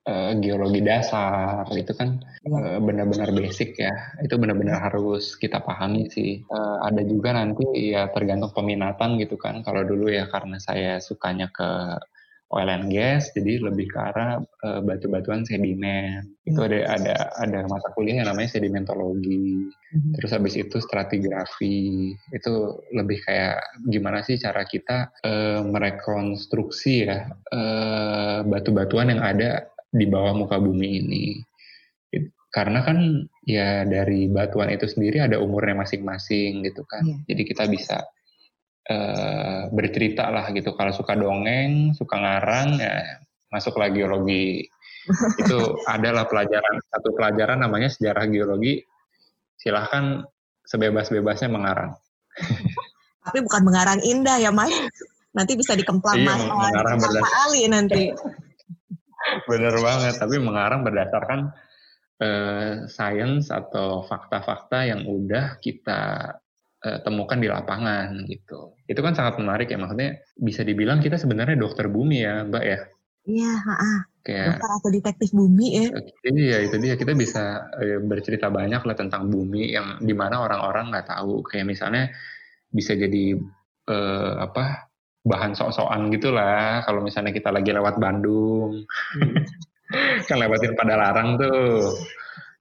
uh, 0.08 0.32
geologi 0.38 0.80
dasar 0.84 1.68
itu 1.72 1.92
kan. 1.96 2.20
Uh, 2.44 2.80
benar-benar 2.80 3.32
basic 3.32 3.76
ya. 3.80 3.92
Itu 4.20 4.36
benar-benar 4.36 4.80
harus 4.80 5.36
kita 5.36 5.64
pahami 5.64 6.08
sih. 6.12 6.44
Uh, 6.48 6.84
ada 6.84 7.02
juga 7.04 7.32
nanti 7.34 7.92
ya 7.92 8.08
tergantung 8.12 8.52
peminatan 8.52 9.16
gitu 9.20 9.40
kan. 9.40 9.64
Kalau 9.64 9.84
dulu 9.84 10.12
ya 10.12 10.28
karena 10.28 10.60
saya 10.60 11.00
sukanya 11.00 11.48
ke 11.50 11.98
oil 12.54 12.70
and 12.70 12.92
gas 12.94 13.34
jadi 13.34 13.58
lebih 13.58 13.90
ke 13.90 13.98
arah 13.98 14.38
uh, 14.38 14.80
batu-batuan 14.84 15.42
sedimen. 15.42 16.22
Hmm. 16.22 16.48
itu 16.52 16.60
ada 16.60 16.78
ada 16.92 17.14
ada 17.40 17.58
mata 17.66 17.88
kuliah 17.96 18.22
yang 18.22 18.28
namanya 18.30 18.54
sedimentologi. 18.54 19.72
Hmm. 19.90 20.12
terus 20.14 20.30
habis 20.30 20.54
itu 20.54 20.76
stratigrafi. 20.78 22.14
Itu 22.30 22.84
lebih 22.94 23.24
kayak 23.26 23.58
gimana 23.90 24.22
sih 24.22 24.38
cara 24.38 24.62
kita 24.62 25.10
uh, 25.26 25.60
merekonstruksi 25.66 26.94
ya 27.08 27.26
uh, 27.50 28.46
batu-batuan 28.46 29.10
yang 29.10 29.24
ada 29.24 29.73
di 29.94 30.06
bawah 30.10 30.34
muka 30.34 30.58
bumi 30.58 30.88
ini. 31.06 31.24
Karena 32.54 32.86
kan 32.86 32.98
ya 33.42 33.82
dari 33.82 34.30
batuan 34.30 34.70
itu 34.70 34.86
sendiri 34.86 35.18
ada 35.18 35.42
umurnya 35.42 35.82
masing-masing 35.82 36.62
gitu 36.62 36.86
kan. 36.86 37.02
Yeah. 37.02 37.34
Jadi 37.34 37.42
kita 37.50 37.64
bisa 37.66 37.98
uh, 38.90 39.70
bercerita 39.74 40.30
lah 40.30 40.54
gitu. 40.54 40.70
Kalau 40.78 40.94
suka 40.94 41.18
dongeng, 41.18 41.98
suka 41.98 42.14
ngarang 42.14 42.78
ya 42.78 43.22
masuk 43.50 43.74
lagi 43.78 44.02
geologi. 44.02 44.48
itu 45.42 45.58
adalah 45.84 46.24
pelajaran 46.24 46.80
satu 46.88 47.12
pelajaran 47.18 47.58
namanya 47.58 47.90
sejarah 47.90 48.24
geologi. 48.30 48.86
Silahkan 49.58 50.22
sebebas-bebasnya 50.62 51.50
mengarang. 51.50 51.98
Tapi 53.26 53.38
bukan 53.42 53.62
mengarang 53.66 53.98
indah 54.06 54.38
ya 54.38 54.54
mas. 54.54 54.70
Nanti 55.34 55.58
bisa 55.58 55.74
dikemplang 55.74 56.22
iya, 56.22 56.26
mas 56.30 56.42
mengarang 56.46 56.98
Ali 57.50 57.66
nanti. 57.66 58.14
Bener 59.48 59.74
banget, 59.80 60.14
tapi 60.20 60.36
mengarang 60.40 60.84
berdasarkan 60.84 61.52
uh, 62.20 62.72
sains 62.86 63.48
atau 63.48 64.04
fakta-fakta 64.04 64.86
yang 64.86 65.08
udah 65.08 65.58
kita 65.58 66.34
uh, 66.84 66.98
temukan 67.02 67.38
di 67.40 67.48
lapangan 67.48 68.24
gitu. 68.28 68.76
Itu 68.86 69.00
kan 69.00 69.16
sangat 69.16 69.40
menarik 69.40 69.72
ya, 69.72 69.78
maksudnya 69.80 70.20
bisa 70.36 70.62
dibilang 70.62 71.00
kita 71.00 71.16
sebenarnya 71.16 71.56
dokter 71.58 71.88
bumi 71.88 72.18
ya, 72.22 72.44
Mbak 72.44 72.64
ya. 72.64 72.80
Iya, 73.24 73.52
ah, 73.56 74.00
kayak 74.20 74.60
dokter 74.60 74.70
atau 74.76 74.90
detektif 74.92 75.28
bumi 75.32 75.66
ya. 75.80 75.84
Iya, 76.28 76.56
itu 76.68 76.76
dia 76.76 76.94
kita 77.00 77.16
bisa 77.16 77.72
uh, 77.72 78.00
bercerita 78.04 78.52
banyak 78.52 78.84
lah 78.84 78.96
tentang 78.96 79.32
bumi 79.32 79.72
yang 79.72 79.96
di 80.04 80.12
mana 80.12 80.44
orang-orang 80.44 80.92
nggak 80.92 81.08
tahu. 81.08 81.40
Kayak 81.40 81.72
misalnya 81.72 82.12
bisa 82.68 82.92
jadi 82.92 83.38
uh, 83.88 84.44
apa 84.44 84.92
bahan 85.24 85.56
sok-sokan 85.56 86.12
gitulah. 86.12 86.84
Kalau 86.84 87.00
misalnya 87.00 87.32
kita 87.32 87.48
lagi 87.48 87.72
lewat 87.72 87.96
Bandung. 87.96 88.84
Hmm. 89.16 89.34
kan 90.28 90.36
lewatin 90.38 90.76
pada 90.76 90.94
larang 90.94 91.40
tuh. 91.40 91.96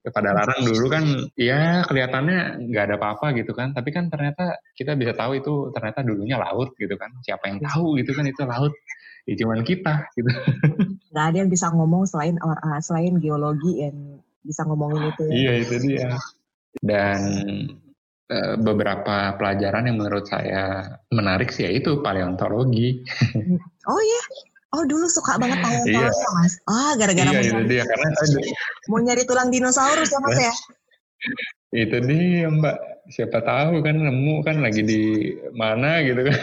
Ya, 0.04 0.12
pada 0.12 0.36
larang 0.36 0.67
dulu 0.67 0.91
kan 0.91 1.04
ya 1.39 1.88
kelihatannya 1.88 2.67
nggak 2.67 2.84
ada 2.91 2.95
apa-apa 2.99 3.36
gitu 3.39 3.52
kan. 3.56 3.76
Tapi 3.76 3.91
kan 3.91 4.08
ternyata 4.08 4.60
kita 4.76 4.95
bisa 4.95 5.15
tahu 5.15 5.39
itu 5.39 5.71
ternyata 5.76 6.04
dulunya 6.04 6.39
laut 6.39 6.76
gitu 6.80 6.95
kan. 6.95 7.12
Siapa 7.23 7.52
yang 7.52 7.60
tahu 7.63 7.99
gitu 7.99 8.15
kan 8.15 8.28
itu 8.28 8.43
laut. 8.47 8.73
Ya 9.23 9.36
cuman 9.39 9.63
kita 9.63 10.08
gitu. 10.15 10.28
Nggak 11.12 11.26
ada 11.32 11.38
yang 11.39 11.52
bisa 11.52 11.71
ngomong 11.71 12.04
selain 12.08 12.36
uh, 12.43 12.80
selain 12.84 13.15
geologi 13.19 13.84
yang 13.84 14.19
bisa 14.43 14.67
ngomongin 14.67 15.08
itu 15.08 15.23
ya. 15.23 15.32
iya 15.32 15.52
itu 15.63 15.76
dia. 15.80 16.10
Dan 16.84 17.19
beberapa 18.64 19.36
pelajaran 19.36 19.86
yang 19.86 20.00
menurut 20.00 20.26
saya 20.26 20.96
menarik 21.12 21.52
sih 21.52 21.68
yaitu 21.68 22.00
paleontologi. 22.02 23.04
Oh 23.84 24.00
iya. 24.00 24.22
Oh 24.74 24.84
dulu 24.88 25.12
suka 25.12 25.36
banget 25.36 25.60
paleontologi 25.60 26.24
iya. 26.24 26.30
mas. 26.40 26.56
Ah 26.72 26.96
gara-gara 26.96 27.30
iya, 27.36 27.52
mau, 27.52 27.60
nyari, 27.60 27.68
dia, 27.68 27.84
karena 27.84 28.08
mau 28.90 29.00
nyari 29.04 29.24
tulang 29.28 29.52
dinosaurus 29.52 30.08
ya 30.08 30.20
mas 30.24 30.40
ya. 30.40 30.54
itu 31.84 31.98
dia 32.08 32.48
mbak. 32.48 32.78
Siapa 33.12 33.44
tahu 33.44 33.84
kan 33.84 34.00
nemu 34.00 34.48
kan 34.48 34.64
lagi 34.64 34.88
di 34.88 35.36
mana 35.52 36.00
gitu 36.08 36.24
kan. 36.24 36.40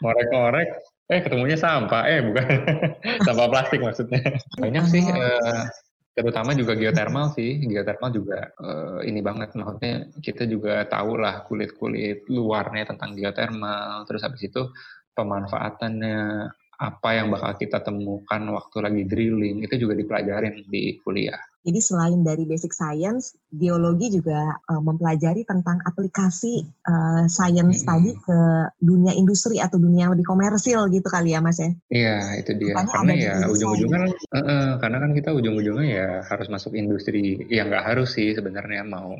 Ngorek-ngorek. 0.00 0.68
Eh 1.12 1.20
ketemunya 1.20 1.60
sampah. 1.60 2.08
Eh 2.08 2.24
bukan. 2.24 2.46
sampah 3.20 3.46
plastik 3.52 3.84
maksudnya. 3.84 4.24
Banyak 4.56 4.84
sih. 4.88 5.04
Uh, 5.04 5.68
terutama 6.16 6.56
juga 6.56 6.72
geothermal 6.72 7.36
sih. 7.36 7.60
Geothermal 7.60 8.10
juga 8.10 8.38
uh, 8.56 9.00
ini 9.04 9.20
banget. 9.20 9.52
Maksudnya 9.52 10.08
kita 10.24 10.48
juga 10.48 10.88
tahu 10.88 11.20
lah 11.20 11.44
kulit 11.44 11.76
kulit 11.76 12.24
luarnya 12.32 12.88
tentang 12.88 13.12
geothermal. 13.12 14.08
Terus 14.08 14.24
habis 14.24 14.48
itu 14.48 14.72
pemanfaatannya 15.12 16.48
apa 16.76 17.08
yang 17.16 17.32
bakal 17.32 17.56
kita 17.56 17.80
temukan 17.80 18.42
waktu 18.52 18.76
lagi 18.84 19.02
drilling 19.08 19.64
itu 19.64 19.80
juga 19.80 19.96
dipelajarin 19.96 20.68
di 20.68 21.00
kuliah 21.00 21.40
jadi 21.66 21.82
selain 21.82 22.22
dari 22.22 22.46
basic 22.46 22.70
science, 22.70 23.34
geologi 23.50 24.14
juga 24.14 24.54
uh, 24.70 24.78
mempelajari 24.78 25.42
tentang 25.42 25.82
aplikasi 25.82 26.62
uh, 26.86 27.26
science 27.26 27.82
hmm. 27.82 27.88
tadi 27.90 28.10
ke 28.14 28.38
dunia 28.78 29.10
industri 29.18 29.58
atau 29.58 29.74
dunia 29.74 30.06
yang 30.06 30.14
lebih 30.14 30.30
komersil 30.30 30.86
gitu 30.94 31.10
kali 31.10 31.34
ya 31.34 31.42
Mas 31.42 31.58
ya? 31.58 31.74
Iya 31.90 32.16
itu 32.38 32.54
dia. 32.54 32.78
Makanya 32.78 32.94
karena 32.94 33.12
ya 33.18 33.34
ujung-ujungnya 33.50 33.98
uh, 34.06 34.38
uh, 34.38 34.68
karena 34.78 34.96
kan 35.02 35.10
kita 35.10 35.30
ujung-ujungnya 35.34 35.86
ya 35.90 36.08
harus 36.22 36.46
masuk 36.46 36.78
industri. 36.78 37.42
Ya 37.50 37.66
nggak 37.66 37.82
harus 37.82 38.14
sih 38.14 38.30
sebenarnya 38.30 38.86
mau 38.86 39.18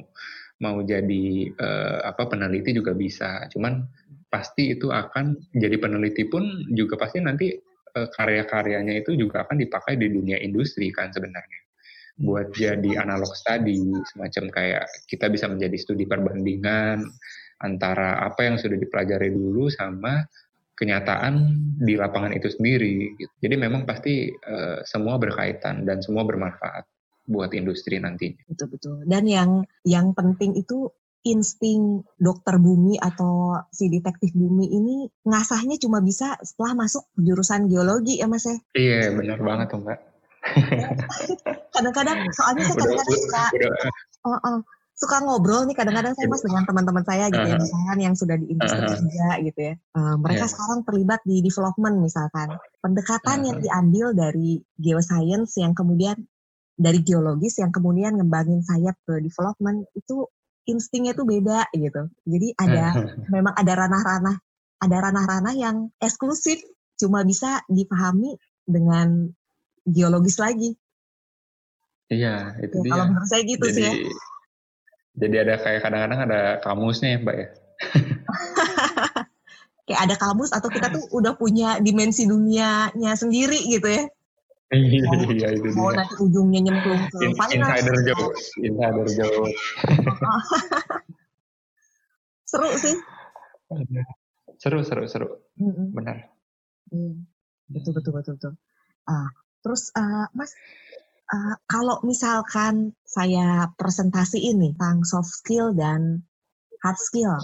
mau 0.63 0.79
jadi 0.87 1.51
uh, 1.51 1.99
apa 2.07 2.31
peneliti 2.31 2.71
juga 2.71 2.95
bisa. 2.95 3.51
Cuman 3.51 3.83
pasti 4.31 4.71
itu 4.71 4.95
akan 4.95 5.51
jadi 5.51 5.83
peneliti 5.83 6.31
pun 6.31 6.47
juga 6.71 6.95
pasti 6.95 7.19
nanti 7.19 7.51
karya-karyanya 7.97 8.93
itu 9.03 9.17
juga 9.17 9.49
akan 9.49 9.57
dipakai 9.57 9.97
di 9.97 10.13
dunia 10.13 10.37
industri 10.37 10.93
kan 10.93 11.09
sebenarnya 11.09 11.66
buat 12.17 12.49
jadi 12.57 13.05
analog 13.05 13.37
study 13.37 13.93
semacam 14.09 14.45
kayak 14.49 14.85
kita 15.05 15.29
bisa 15.29 15.53
menjadi 15.53 15.77
studi 15.77 16.09
perbandingan 16.09 17.05
antara 17.61 18.25
apa 18.25 18.49
yang 18.49 18.57
sudah 18.57 18.77
dipelajari 18.77 19.33
dulu 19.33 19.69
sama 19.69 20.25
kenyataan 20.77 21.57
di 21.81 21.97
lapangan 21.97 22.37
itu 22.37 22.53
sendiri. 22.53 23.17
Gitu. 23.17 23.33
Jadi 23.41 23.55
memang 23.57 23.89
pasti 23.89 24.29
uh, 24.29 24.85
semua 24.85 25.17
berkaitan 25.17 25.89
dan 25.89 26.05
semua 26.05 26.25
bermanfaat 26.29 26.85
buat 27.27 27.53
industri 27.57 27.97
nantinya. 27.97 28.45
Betul 28.49 28.69
betul. 28.77 28.97
Dan 29.09 29.25
yang 29.25 29.51
yang 29.89 30.13
penting 30.13 30.55
itu 30.57 30.93
insting 31.27 32.07
dokter 32.21 32.55
bumi 32.61 33.03
atau 33.03 33.59
si 33.75 33.91
detektif 33.91 34.31
bumi 34.31 34.71
ini 34.71 34.97
ngasahnya 35.27 35.75
cuma 35.83 35.99
bisa 35.99 36.39
setelah 36.39 36.87
masuk 36.87 37.03
jurusan 37.19 37.67
geologi 37.67 38.23
ya 38.23 38.31
mas 38.31 38.47
ya? 38.47 38.57
Iya 38.79 39.11
benar 39.17 39.41
banget 39.43 39.67
tuh 39.75 39.81
mbak. 39.83 39.99
kadang-kadang 41.77 42.19
soalnya 42.33 42.63
saya 42.67 42.77
kadang-kadang 42.81 43.21
suka 43.21 43.45
udah, 43.53 43.71
uh, 44.25 44.37
uh, 44.41 44.59
suka 44.97 45.17
ngobrol 45.21 45.69
nih 45.69 45.77
kadang-kadang 45.77 46.17
saya 46.17 46.27
mas 46.33 46.41
dengan 46.41 46.65
teman-teman 46.65 47.05
saya 47.05 47.29
gitu 47.29 47.45
ya 47.45 47.57
misalkan 47.61 47.99
yang 48.01 48.15
sudah 48.17 48.37
di 48.41 48.47
industri 48.49 48.81
uh, 48.81 48.97
juga 48.97 49.29
gitu 49.45 49.61
ya. 49.61 49.75
Uh, 49.93 50.17
mereka 50.17 50.45
yeah. 50.49 50.53
sekarang 50.57 50.81
terlibat 50.89 51.21
di 51.29 51.37
development 51.45 51.97
misalkan. 52.01 52.49
Pendekatan 52.81 53.39
uh, 53.45 53.47
yang 53.53 53.59
diambil 53.61 54.07
dari 54.17 54.65
geoscience 54.81 55.61
yang 55.61 55.77
kemudian 55.77 56.17
dari 56.77 57.05
geologis 57.05 57.61
yang 57.61 57.73
kemudian 57.73 58.17
ngembangin 58.17 58.65
sayap 58.65 58.97
ke 59.05 59.21
development 59.21 59.85
itu 59.93 60.25
instingnya 60.65 61.13
tuh 61.13 61.29
beda 61.29 61.69
gitu. 61.77 62.09
Jadi 62.25 62.57
ada 62.57 62.97
memang 63.29 63.53
ada 63.53 63.73
ranah-ranah 63.77 64.37
ada 64.81 64.97
ranah-ranah 65.09 65.55
yang 65.57 65.93
eksklusif 66.01 66.61
cuma 66.97 67.21
bisa 67.25 67.61
dipahami 67.69 68.37
dengan 68.65 69.29
geologis 69.85 70.41
lagi 70.41 70.73
iya 72.13 72.55
itu 72.63 72.77
ya, 72.79 72.83
dia 72.85 72.93
kalau 72.93 73.05
menurut 73.11 73.29
saya 73.29 73.43
gitu 73.43 73.67
Jadi, 73.71 73.75
sih 73.75 73.85
ya 73.85 73.93
jadi 75.17 75.49
ada 75.49 75.55
kayak 75.57 75.81
kadang-kadang 75.81 76.21
ada 76.29 76.41
kamusnya 76.61 77.17
ya 77.17 77.19
Mbak 77.25 77.37
ya. 77.41 77.49
kayak 79.89 80.01
ada 80.05 80.15
kamus 80.21 80.53
atau 80.53 80.69
kita 80.69 80.93
tuh 80.93 81.09
udah 81.09 81.41
punya 81.41 81.81
dimensi 81.81 82.29
dunianya 82.29 83.17
sendiri 83.17 83.57
gitu 83.65 83.89
ya. 83.89 84.05
Iya, 84.67 85.31
iya 85.31 85.49
itu 85.55 85.71
mau 85.79 85.95
dia. 85.95 86.03
nanti 86.03 86.19
ujungnya 86.19 86.61
nyemplung 86.69 87.07
ke 87.07 87.23
In, 87.23 87.39
Insider 87.39 87.97
jauh, 88.03 88.35
insider 88.61 89.07
jauh. 89.15 89.47
seru 92.51 92.71
sih. 92.77 92.97
Seru, 94.57 94.81
seru, 94.81 95.05
seru. 95.05 95.29
Mm. 95.61 95.93
Benar. 95.93 96.33
Mm. 96.89 97.29
Betul, 97.69 97.93
betul, 97.93 98.17
betul, 98.17 98.41
betul. 98.41 98.53
Ah, 99.05 99.29
terus 99.61 99.93
uh, 99.93 100.33
Mas, 100.33 100.57
Uh, 101.27 101.59
kalau 101.67 101.99
misalkan 102.07 102.95
saya 103.03 103.67
presentasi 103.75 104.39
ini 104.39 104.71
tentang 104.79 105.03
soft 105.03 105.43
skill 105.43 105.75
dan 105.75 106.23
hard 106.87 106.99
skill, 107.03 107.35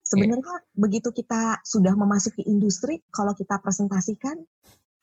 sebenarnya 0.00 0.64
yeah. 0.64 0.72
begitu 0.72 1.12
kita 1.12 1.60
sudah 1.60 1.92
memasuki 1.92 2.40
industri, 2.48 3.04
kalau 3.12 3.36
kita 3.36 3.60
presentasikan 3.60 4.40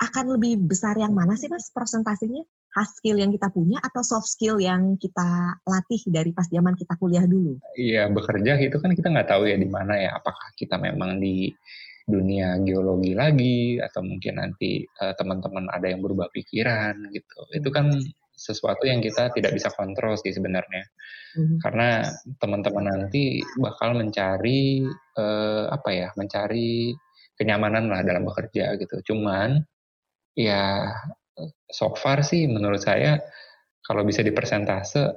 akan 0.02 0.26
lebih 0.34 0.58
besar 0.66 0.98
yang 0.98 1.14
mana 1.14 1.38
sih 1.38 1.46
mas 1.46 1.70
presentasinya? 1.70 2.42
Hard 2.72 2.88
skill 2.98 3.20
yang 3.20 3.36
kita 3.36 3.52
punya 3.52 3.78
atau 3.84 4.02
soft 4.02 4.32
skill 4.32 4.58
yang 4.58 4.96
kita 4.96 5.60
latih 5.68 6.02
dari 6.08 6.32
pas 6.32 6.48
zaman 6.48 6.74
kita 6.74 6.96
kuliah 6.98 7.28
dulu? 7.28 7.60
Iya 7.78 8.08
bekerja 8.08 8.58
itu 8.58 8.80
kan 8.80 8.96
kita 8.96 9.12
nggak 9.12 9.28
tahu 9.28 9.44
ya 9.46 9.60
di 9.60 9.68
mana 9.68 10.00
ya. 10.00 10.18
Apakah 10.18 10.56
kita 10.56 10.80
memang 10.80 11.20
di 11.20 11.52
dunia 12.06 12.58
geologi 12.66 13.14
lagi 13.14 13.78
atau 13.78 14.02
mungkin 14.02 14.42
nanti 14.42 14.82
uh, 15.02 15.14
teman-teman 15.16 15.70
ada 15.70 15.88
yang 15.90 16.02
berubah 16.02 16.30
pikiran 16.34 16.98
gitu. 17.14 17.40
Itu 17.54 17.70
kan 17.70 17.94
sesuatu 18.42 18.90
yang 18.90 19.06
kita 19.06 19.30
tidak 19.38 19.54
bisa 19.54 19.70
kontrol 19.70 20.18
sih 20.18 20.34
sebenarnya. 20.34 20.84
Mm-hmm. 21.38 21.58
Karena 21.62 22.04
teman-teman 22.42 22.86
nanti 22.90 23.40
bakal 23.62 23.94
mencari 23.94 24.82
uh, 25.18 25.70
apa 25.70 25.90
ya? 25.94 26.10
mencari 26.18 26.96
kenyamanan 27.38 27.90
lah 27.90 28.02
dalam 28.02 28.26
bekerja 28.26 28.76
gitu. 28.82 29.14
Cuman 29.14 29.62
ya 30.34 30.90
so 31.70 31.94
far 31.94 32.26
sih 32.26 32.50
menurut 32.50 32.82
saya 32.82 33.22
kalau 33.86 34.06
bisa 34.06 34.22
dipersentase 34.22 35.14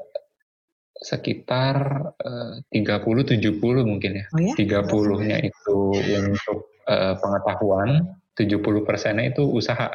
sekitar 0.95 1.77
uh, 2.17 2.55
30 2.71 3.41
70 3.41 3.61
mungkin 3.85 4.13
ya. 4.21 4.27
Oh 4.33 4.41
ya? 4.41 4.55
30-nya 4.57 5.39
itu 5.43 5.79
untuk 6.01 6.74
uh, 6.89 7.15
pengetahuan, 7.19 8.15
70 8.35 8.83
persennya 8.83 9.31
itu 9.31 9.47
usaha. 9.47 9.95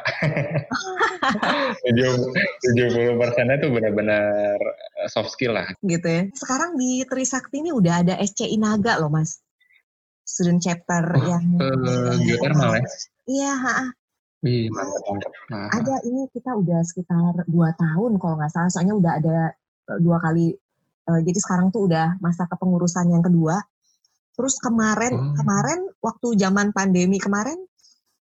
70 1.84 3.20
persennya 3.20 3.60
itu 3.60 3.68
benar-benar 3.68 4.56
eh, 5.04 5.08
soft 5.12 5.36
skill 5.36 5.52
lah. 5.60 5.68
Gitu 5.84 6.08
ya. 6.08 6.22
Sekarang 6.32 6.80
di 6.80 7.04
Trisakti 7.04 7.60
ini 7.60 7.70
udah 7.70 8.00
ada 8.00 8.16
SC 8.16 8.48
Inaga 8.48 8.96
loh 8.96 9.12
mas. 9.12 9.44
Student 10.24 10.62
chapter 10.64 11.04
oh, 11.04 11.20
yang... 11.26 11.44
Uh, 11.60 12.16
geothermal 12.22 12.80
ya? 12.80 12.84
Iya, 13.28 13.52
Wih, 14.40 14.72
mantap, 14.72 15.04
mantap. 15.04 15.32
Nah. 15.52 15.68
Ada 15.68 15.94
ini 16.08 16.24
kita 16.32 16.56
udah 16.56 16.80
sekitar 16.80 17.44
dua 17.44 17.76
tahun 17.76 18.16
kalau 18.16 18.40
nggak 18.40 18.48
salah, 18.48 18.72
soalnya 18.72 18.96
udah 18.96 19.12
ada 19.20 19.38
dua 20.00 20.16
kali. 20.16 20.56
Uh, 21.04 21.20
jadi 21.20 21.38
sekarang 21.44 21.68
tuh 21.68 21.84
udah 21.84 22.16
masa 22.24 22.48
kepengurusan 22.48 23.12
yang 23.12 23.20
kedua. 23.20 23.60
Terus 24.34 24.58
kemarin 24.62 25.12
hmm. 25.14 25.34
kemarin 25.36 25.80
waktu 26.00 26.28
zaman 26.38 26.72
pandemi 26.72 27.20
kemarin 27.20 27.58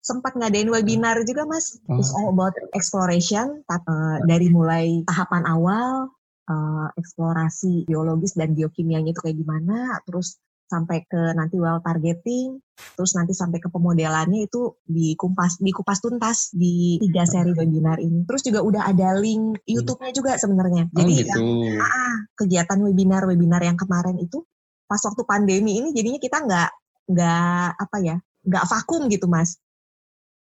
sempat 0.07 0.39
ngadain 0.39 0.71
webinar 0.71 1.19
juga 1.27 1.43
mas. 1.51 1.83
Hmm. 1.91 1.99
It's 1.99 2.15
all 2.15 2.31
about 2.31 2.55
exploration 2.77 3.67
uh, 3.67 4.17
dari 4.23 4.47
mulai 4.53 5.03
tahapan 5.03 5.43
awal 5.51 6.15
uh, 6.47 6.89
eksplorasi 6.95 7.91
biologis 7.91 8.39
dan 8.39 8.55
biokimianya 8.55 9.11
itu 9.11 9.21
kayak 9.23 9.39
gimana, 9.39 9.99
terus 10.07 10.39
sampai 10.67 11.07
ke 11.07 11.31
nanti 11.39 11.63
well 11.63 11.79
targeting, 11.79 12.59
terus 12.99 13.15
nanti 13.15 13.31
sampai 13.31 13.63
ke 13.63 13.71
pemodelannya 13.71 14.51
itu 14.51 14.75
dikupas 14.83 15.63
dikupas 15.63 16.03
tuntas 16.03 16.51
di 16.51 16.99
tiga 16.99 17.23
seri 17.23 17.55
webinar 17.55 18.03
ini. 18.03 18.27
Terus 18.27 18.43
juga 18.43 18.67
udah 18.67 18.83
ada 18.91 19.15
link 19.15 19.63
YouTube-nya 19.63 20.11
juga 20.11 20.35
sebenarnya. 20.35 20.91
Oh, 20.91 20.97
Jadi 20.99 21.13
oh, 21.13 21.19
gitu. 21.23 21.39
yang, 21.39 21.83
ah, 21.83 22.17
kegiatan 22.35 22.79
webinar-webinar 22.83 23.63
yang 23.63 23.79
kemarin 23.79 24.19
itu 24.19 24.43
pas 24.87 25.03
waktu 25.03 25.23
pandemi 25.27 25.83
ini 25.83 25.91
jadinya 25.93 26.21
kita 26.23 26.39
nggak 26.47 26.71
nggak 27.11 27.69
apa 27.79 27.97
ya 28.03 28.17
nggak 28.47 28.65
vakum 28.71 29.11
gitu 29.11 29.27
mas 29.27 29.59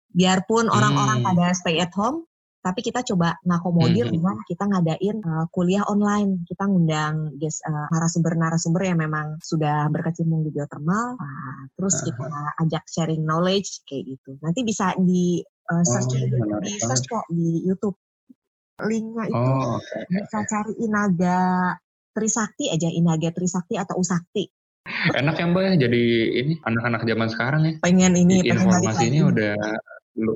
biarpun 0.10 0.72
orang-orang 0.72 1.22
hmm. 1.22 1.28
pada 1.28 1.46
stay 1.54 1.78
at 1.78 1.94
home 1.94 2.26
tapi 2.60 2.84
kita 2.84 3.00
coba 3.08 3.40
ngakomodir 3.48 4.12
hmm. 4.12 4.14
dengan 4.20 4.36
kita 4.44 4.68
ngadain 4.68 5.18
uh, 5.24 5.46
kuliah 5.48 5.88
online 5.88 6.44
kita 6.44 6.68
ngundang 6.68 7.40
guys 7.40 7.64
uh, 7.64 7.88
narasumber-narasumber 7.96 8.84
yang 8.84 9.00
memang 9.00 9.40
sudah 9.40 9.88
berkecimpung 9.88 10.44
di 10.44 10.52
geothermal 10.52 11.16
uh, 11.16 11.62
terus 11.80 12.04
uh. 12.04 12.12
kita 12.12 12.28
ajak 12.68 12.84
sharing 12.92 13.24
knowledge 13.24 13.80
kayak 13.88 14.12
gitu 14.12 14.36
nanti 14.44 14.68
bisa 14.68 14.92
di 15.00 15.40
uh, 15.72 15.84
search 15.88 16.20
oh, 16.20 16.60
di 16.60 16.74
search 16.84 17.06
kok 17.08 17.26
di 17.32 17.64
YouTube 17.64 17.96
linknya 18.84 19.28
itu 19.28 19.36
oh, 19.36 19.80
okay. 19.80 20.24
bisa 20.24 20.40
cari 20.48 20.74
Inaga 20.84 21.76
Trisakti 22.20 22.68
aja 22.68 22.92
Inaga 22.92 23.32
Trisakti 23.32 23.80
atau 23.80 23.96
Usakti. 24.04 24.52
Enak 25.16 25.40
ya 25.40 25.46
Mbak 25.48 25.64
ya 25.64 25.74
jadi 25.88 26.04
ini 26.44 26.54
anak-anak 26.60 27.02
zaman 27.08 27.28
sekarang 27.32 27.62
ya. 27.64 27.74
Pengen 27.80 28.14
ini, 28.20 28.44
pengen 28.44 28.60
informasinya 28.60 29.22
udah 29.32 29.56
lu. 30.20 30.36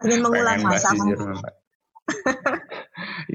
pengen 0.00 0.20
mengulang 0.22 0.62
masa 0.62 0.94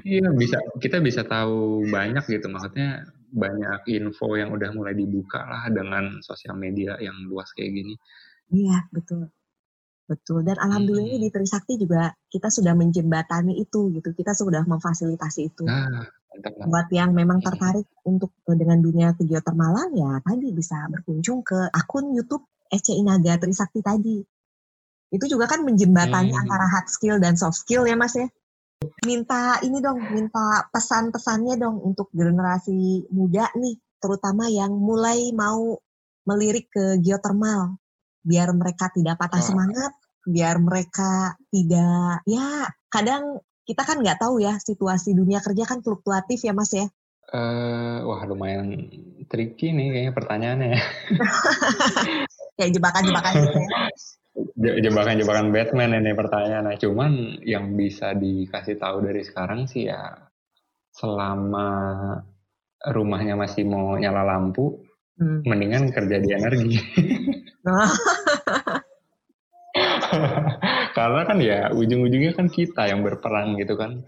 Iya 0.04 0.28
bisa 0.34 0.58
kita 0.82 0.98
bisa 1.00 1.22
tahu 1.24 1.86
banyak 1.88 2.26
gitu 2.26 2.50
maksudnya 2.50 3.06
banyak 3.34 3.86
info 3.94 4.34
yang 4.36 4.52
udah 4.54 4.70
mulai 4.74 4.98
dibuka 4.98 5.42
lah 5.46 5.70
dengan 5.70 6.22
sosial 6.26 6.58
media 6.58 6.98
yang 7.00 7.16
luas 7.30 7.50
kayak 7.54 7.72
gini. 7.72 7.94
Iya 8.54 8.90
betul 8.90 9.30
betul 10.04 10.44
dan 10.44 10.60
alhamdulillah 10.60 11.16
hmm. 11.16 11.26
di 11.26 11.30
Trisakti 11.32 11.80
juga 11.80 12.12
kita 12.28 12.52
sudah 12.52 12.76
menjembatani 12.76 13.56
itu 13.56 13.88
gitu 13.96 14.10
kita 14.12 14.36
sudah 14.36 14.68
memfasilitasi 14.68 15.42
itu. 15.48 15.64
Nah 15.64 16.04
Buat 16.42 16.90
yang 16.90 17.14
memang 17.14 17.46
tertarik 17.46 17.86
untuk 18.10 18.34
eh, 18.50 18.58
dengan 18.58 18.82
dunia 18.82 19.14
geotermalan 19.14 19.94
ya 19.94 20.18
tadi 20.26 20.50
bisa 20.50 20.90
berkunjung 20.90 21.46
ke 21.46 21.70
akun 21.70 22.10
YouTube 22.14 22.50
SC 22.74 22.98
Inaga 22.98 23.38
Trisakti 23.38 23.86
tadi. 23.86 24.18
Itu 25.14 25.26
juga 25.30 25.46
kan 25.46 25.62
menjembatani 25.62 26.34
hmm. 26.34 26.42
antara 26.42 26.66
hard 26.66 26.90
skill 26.90 27.22
dan 27.22 27.38
soft 27.38 27.62
skill 27.62 27.86
ya 27.86 27.94
Mas 27.94 28.18
ya. 28.18 28.26
Minta 29.06 29.62
ini 29.64 29.80
dong, 29.80 30.02
minta 30.12 30.68
pesan-pesannya 30.74 31.56
dong 31.56 31.80
untuk 31.80 32.12
generasi 32.12 33.08
muda 33.14 33.48
nih, 33.56 33.80
terutama 34.02 34.52
yang 34.52 34.76
mulai 34.76 35.32
mau 35.32 35.78
melirik 36.28 36.68
ke 36.68 37.00
geotermal. 37.00 37.80
Biar 38.26 38.52
mereka 38.52 38.92
tidak 38.92 39.22
patah 39.22 39.40
semangat, 39.40 39.94
biar 40.28 40.60
mereka 40.60 41.36
tidak 41.52 42.24
ya 42.28 42.68
kadang 42.88 43.40
kita 43.64 43.82
kan 43.88 44.04
nggak 44.04 44.20
tahu 44.20 44.44
ya 44.44 44.60
situasi 44.60 45.16
dunia 45.16 45.40
kerja 45.40 45.64
kan 45.64 45.80
fluktuatif 45.80 46.44
ya 46.44 46.54
mas 46.56 46.72
ya. 46.76 46.88
Uh, 47.34 48.04
wah 48.04 48.22
lumayan 48.28 48.92
tricky 49.32 49.72
nih 49.72 49.90
kayaknya 49.90 50.14
pertanyaannya 50.14 50.68
ya. 50.76 50.82
Kayak 52.60 52.72
jebakan-jebakan 52.78 53.34
gitu 53.42 53.58
ya. 53.58 53.70
Jebakan-jebakan 54.86 55.48
Batman 55.50 55.98
ini 55.98 56.14
pertanyaan. 56.14 56.70
Nah, 56.70 56.78
cuman 56.78 57.42
yang 57.42 57.74
bisa 57.74 58.14
dikasih 58.14 58.78
tahu 58.78 59.10
dari 59.10 59.26
sekarang 59.26 59.66
sih 59.66 59.90
ya 59.90 60.14
selama 60.94 61.66
rumahnya 62.94 63.34
masih 63.34 63.66
mau 63.66 63.98
nyala 63.98 64.22
lampu, 64.28 64.86
hmm. 65.18 65.48
mendingan 65.50 65.90
kerja 65.90 66.22
di 66.22 66.30
energi. 66.30 66.78
Karena 71.04 71.28
kan 71.28 71.38
ya 71.44 71.68
ujung-ujungnya 71.76 72.32
kan 72.32 72.48
kita 72.48 72.88
yang 72.88 73.04
berperan 73.04 73.60
gitu 73.60 73.76
kan. 73.76 74.08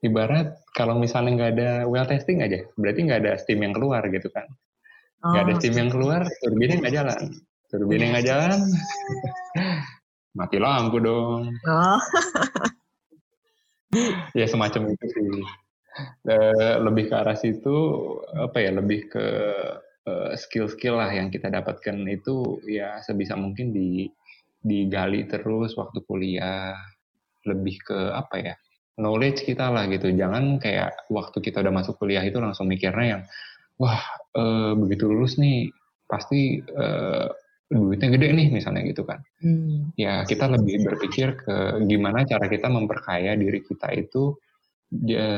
Ibarat 0.00 0.64
kalau 0.72 0.96
misalnya 0.96 1.36
nggak 1.36 1.50
ada 1.60 1.70
well 1.84 2.08
testing 2.08 2.40
aja, 2.40 2.64
berarti 2.80 3.04
nggak 3.04 3.20
ada 3.20 3.32
steam 3.36 3.60
yang 3.60 3.76
keluar 3.76 4.00
gitu 4.08 4.32
kan. 4.32 4.48
Nggak 5.20 5.42
oh, 5.44 5.44
ada 5.44 5.52
steam 5.60 5.74
yang 5.76 5.90
keluar, 5.92 6.24
turbinnya 6.40 6.80
nggak 6.80 6.94
jalan. 6.96 7.22
Turbinnya 7.68 8.08
nggak 8.16 8.26
jalan, 8.26 8.60
mati 10.40 10.56
lampu 10.56 11.04
dong. 11.04 11.52
Oh. 11.68 12.00
ya 14.40 14.48
semacam 14.48 14.96
itu 14.96 15.06
sih. 15.12 15.28
Uh, 16.24 16.80
lebih 16.80 17.12
ke 17.12 17.14
arah 17.20 17.36
situ 17.36 17.76
apa 18.32 18.64
ya 18.64 18.72
lebih 18.72 19.12
ke 19.12 19.26
uh, 20.08 20.32
skill-skill 20.32 20.96
lah 20.96 21.12
yang 21.12 21.28
kita 21.28 21.52
dapatkan 21.52 22.00
itu 22.08 22.64
ya 22.64 22.96
sebisa 23.04 23.36
mungkin 23.36 23.76
di 23.76 24.08
digali 24.62 25.26
terus 25.26 25.74
waktu 25.74 26.00
kuliah 26.06 26.78
lebih 27.46 27.82
ke 27.82 27.98
apa 28.14 28.36
ya 28.38 28.54
knowledge 28.96 29.42
kita 29.42 29.68
lah 29.68 29.90
gitu 29.90 30.14
jangan 30.14 30.62
kayak 30.62 30.94
waktu 31.10 31.38
kita 31.42 31.60
udah 31.60 31.74
masuk 31.74 31.98
kuliah 31.98 32.22
itu 32.22 32.38
langsung 32.38 32.70
mikirnya 32.70 33.18
yang 33.18 33.22
wah 33.82 33.98
uh, 34.38 34.72
begitu 34.78 35.10
lulus 35.10 35.40
nih 35.40 35.74
pasti 36.06 36.60
uh, 36.60 37.26
duitnya 37.72 38.08
gede 38.12 38.28
nih 38.36 38.48
misalnya 38.52 38.84
gitu 38.84 39.02
kan. 39.08 39.24
Hmm. 39.40 39.96
Ya 39.96 40.28
kita 40.28 40.44
lebih 40.52 40.84
berpikir 40.84 41.40
ke 41.40 41.80
gimana 41.88 42.28
cara 42.28 42.44
kita 42.44 42.68
memperkaya 42.68 43.32
diri 43.32 43.64
kita 43.64 43.88
itu 43.96 44.36
ya, 44.92 45.32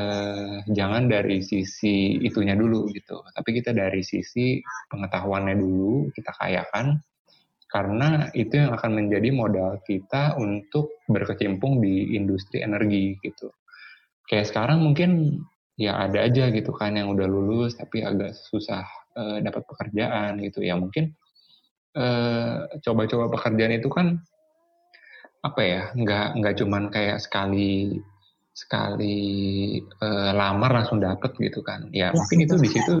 jangan 0.67 1.07
dari 1.07 1.39
sisi 1.39 2.19
itunya 2.19 2.59
dulu 2.59 2.91
gitu, 2.91 3.23
tapi 3.31 3.55
kita 3.55 3.71
dari 3.71 4.03
sisi 4.03 4.59
pengetahuannya 4.91 5.55
dulu 5.55 6.11
kita 6.11 6.35
kayakan 6.35 6.99
karena 7.75 8.31
itu 8.31 8.55
yang 8.55 8.71
akan 8.71 8.91
menjadi 8.95 9.35
modal 9.35 9.83
kita 9.83 10.39
untuk 10.39 11.03
berkecimpung 11.11 11.83
di 11.83 12.15
industri 12.15 12.63
energi 12.63 13.19
gitu. 13.19 13.51
Kayak 14.31 14.47
sekarang 14.55 14.79
mungkin 14.79 15.43
ya 15.75 16.07
ada 16.07 16.23
aja 16.23 16.47
gitu 16.55 16.71
kan 16.71 16.95
yang 16.95 17.11
udah 17.11 17.27
lulus 17.27 17.75
tapi 17.75 17.99
agak 17.99 18.31
susah 18.31 18.87
uh, 19.19 19.43
dapat 19.43 19.67
pekerjaan 19.67 20.39
gitu. 20.39 20.63
Ya 20.63 20.79
mungkin 20.79 21.11
Eh, 21.95 22.55
coba-coba 22.83 23.31
pekerjaan 23.39 23.79
itu 23.79 23.87
kan 23.87 24.19
apa 25.47 25.61
ya 25.63 25.81
nggak 25.95 26.27
nggak 26.43 26.55
cuman 26.59 26.91
kayak 26.91 27.23
sekali 27.23 28.03
sekali 28.51 29.19
uh, 30.03 30.31
lamar 30.35 30.75
langsung 30.75 30.99
dapet 30.99 31.31
gitu 31.39 31.63
kan. 31.63 31.87
Ya, 31.95 32.11
ya 32.11 32.19
mungkin 32.19 32.43
itu 32.43 32.55
di 32.59 32.67
situ 32.67 32.93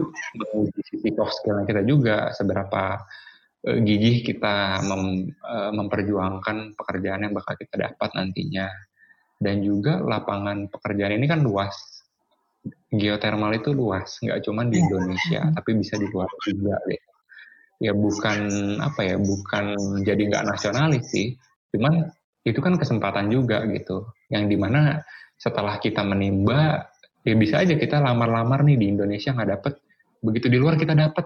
di 0.71 0.81
sisi 0.87 1.11
soft 1.11 1.43
skill 1.43 1.67
kita 1.67 1.83
juga 1.83 2.31
seberapa 2.31 3.03
uh, 3.67 3.79
gigih 3.81 4.21
kita 4.21 4.85
mem, 4.85 5.33
uh, 5.41 5.71
memperjuangkan 5.73 6.77
pekerjaan 6.77 7.25
yang 7.29 7.33
bakal 7.33 7.57
kita 7.57 7.75
dapat 7.91 8.09
nantinya. 8.13 8.69
Dan 9.35 9.59
juga 9.59 9.99
lapangan 9.99 10.71
pekerjaan 10.71 11.19
ini 11.19 11.27
kan 11.27 11.43
luas. 11.43 11.75
Geotermal 12.89 13.61
itu 13.61 13.75
luas 13.75 14.17
nggak 14.23 14.41
cuma 14.41 14.65
di 14.65 14.81
iya. 14.81 14.89
Indonesia 14.89 15.41
tapi 15.53 15.77
bisa 15.77 16.01
di 16.01 16.09
luar 16.09 16.25
juga 16.41 16.73
gitu 16.89 17.15
ya 17.83 17.91
bukan 17.91 18.39
apa 18.79 19.01
ya 19.03 19.17
bukan 19.19 19.75
jadi 20.03 20.21
nggak 20.31 20.45
nasionalis 20.47 21.11
sih. 21.11 21.35
Cuman 21.75 22.07
itu 22.45 22.59
kan 22.61 22.79
kesempatan 22.79 23.27
juga 23.27 23.65
gitu. 23.67 24.07
Yang 24.31 24.43
di 24.55 24.57
mana 24.59 25.03
setelah 25.35 25.77
kita 25.81 26.05
menimba 26.05 26.87
ya 27.25 27.35
bisa 27.35 27.59
aja 27.65 27.75
kita 27.75 27.99
lamar-lamar 27.99 28.63
nih 28.63 28.77
di 28.79 28.85
Indonesia 28.95 29.35
nggak 29.35 29.49
dapet. 29.59 29.73
Begitu 30.23 30.47
di 30.47 30.57
luar 30.57 30.79
kita 30.79 30.95
dapet. 30.95 31.25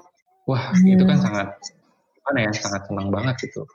Wah 0.49 0.73
hmm. 0.73 0.95
itu 0.97 1.04
kan 1.06 1.17
sangat 1.21 1.47
mana 2.29 2.45
ya 2.45 2.51
sangat 2.53 2.85
senang 2.85 3.09
banget 3.09 3.35
gitu. 3.49 3.65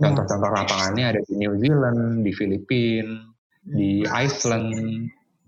Iya. 0.00 0.16
contoh-contoh 0.16 0.48
lapangannya 0.48 1.04
ada 1.12 1.20
di 1.28 1.34
New 1.36 1.60
Zealand 1.60 2.24
di 2.24 2.32
Filipina 2.32 3.28
di 3.68 4.02
Iceland. 4.08 4.72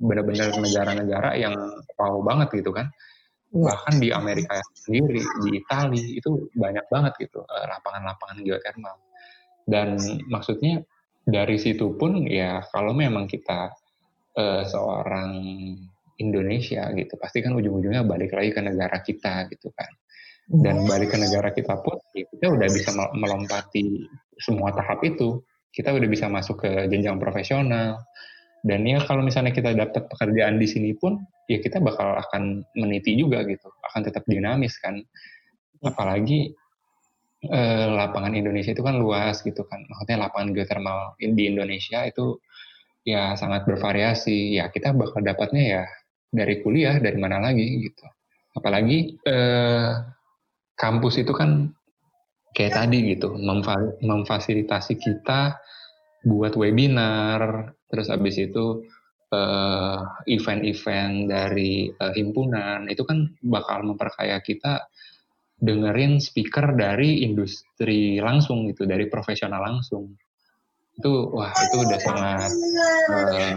Benar-benar 0.02 0.58
negara-negara 0.58 1.38
yang 1.38 1.54
wow 1.96 2.20
banget 2.20 2.60
gitu 2.60 2.74
kan. 2.74 2.92
Iya. 3.52 3.68
bahkan 3.68 4.00
di 4.00 4.08
Amerika 4.08 4.64
sendiri 4.72 5.20
di 5.44 5.60
Italia 5.60 6.00
itu 6.00 6.48
banyak 6.56 6.88
banget 6.88 7.12
gitu 7.20 7.44
eh, 7.44 7.66
lapangan-lapangan 7.68 8.40
geothermal. 8.40 8.96
Dan 9.68 10.00
maksudnya 10.32 10.80
dari 11.22 11.60
situ 11.60 11.94
pun 11.94 12.26
ya 12.26 12.64
kalau 12.74 12.90
memang 12.90 13.30
kita 13.30 13.70
uh, 14.34 14.62
seorang 14.66 15.38
Indonesia 16.18 16.90
gitu 16.98 17.14
pasti 17.14 17.42
kan 17.42 17.54
ujung-ujungnya 17.54 18.02
balik 18.02 18.34
lagi 18.34 18.50
ke 18.50 18.60
negara 18.62 18.98
kita 19.02 19.46
gitu 19.50 19.70
kan 19.70 19.86
dan 20.50 20.82
iya. 20.82 20.86
balik 20.88 21.14
ke 21.14 21.18
negara 21.20 21.54
kita 21.54 21.78
pun 21.80 21.96
ya 22.16 22.26
kita 22.26 22.46
udah 22.50 22.68
bisa 22.68 22.90
melompati 23.14 24.06
semua 24.42 24.74
tahap 24.74 25.04
itu 25.06 25.38
kita 25.70 25.94
udah 25.94 26.08
bisa 26.10 26.26
masuk 26.28 26.66
ke 26.66 26.70
jenjang 26.90 27.16
profesional 27.16 28.02
dan 28.62 28.86
ya 28.86 29.02
kalau 29.02 29.26
misalnya 29.26 29.50
kita 29.50 29.74
dapat 29.74 30.06
pekerjaan 30.06 30.62
di 30.62 30.70
sini 30.70 30.94
pun, 30.94 31.18
ya 31.50 31.58
kita 31.58 31.82
bakal 31.82 32.14
akan 32.14 32.62
meniti 32.78 33.18
juga 33.18 33.42
gitu, 33.42 33.66
akan 33.90 34.00
tetap 34.06 34.22
dinamis 34.30 34.78
kan. 34.78 35.02
Apalagi 35.82 36.54
eh, 37.42 37.86
lapangan 37.90 38.38
Indonesia 38.38 38.70
itu 38.70 38.86
kan 38.86 39.02
luas 39.02 39.42
gitu 39.42 39.66
kan, 39.66 39.82
maksudnya 39.90 40.30
lapangan 40.30 40.54
geothermal 40.54 41.18
di 41.18 41.42
Indonesia 41.50 42.06
itu 42.06 42.38
ya 43.02 43.34
sangat 43.34 43.66
bervariasi. 43.66 44.54
Ya 44.62 44.70
kita 44.70 44.94
bakal 44.94 45.26
dapatnya 45.26 45.82
ya 45.82 45.84
dari 46.30 46.62
kuliah, 46.62 47.02
dari 47.02 47.18
mana 47.18 47.42
lagi 47.42 47.90
gitu. 47.90 48.06
Apalagi 48.54 49.18
eh, 49.26 49.90
kampus 50.76 51.20
itu 51.22 51.32
kan 51.36 51.70
kayak 52.52 52.76
tadi 52.76 53.16
gitu, 53.16 53.32
memfasilitasi 54.04 55.00
kita 55.00 55.56
buat 56.22 56.54
webinar, 56.54 57.72
terus 57.90 58.12
habis 58.12 58.38
itu 58.38 58.86
eh, 59.32 59.98
event-event 60.28 61.32
dari 61.32 61.88
uh, 61.88 62.12
himpunan 62.12 62.86
itu 62.92 63.02
kan 63.02 63.32
bakal 63.40 63.82
memperkaya 63.82 64.38
kita 64.44 64.86
dengerin 65.62 66.20
speaker 66.20 66.74
dari 66.74 67.24
industri 67.24 68.20
langsung 68.20 68.68
gitu, 68.68 68.84
dari 68.84 69.08
profesional 69.08 69.62
langsung. 69.62 70.12
Itu 70.92 71.32
wah 71.32 71.48
itu 71.56 71.76
udah 71.88 72.00
sangat 72.04 72.52
uh, 73.08 73.56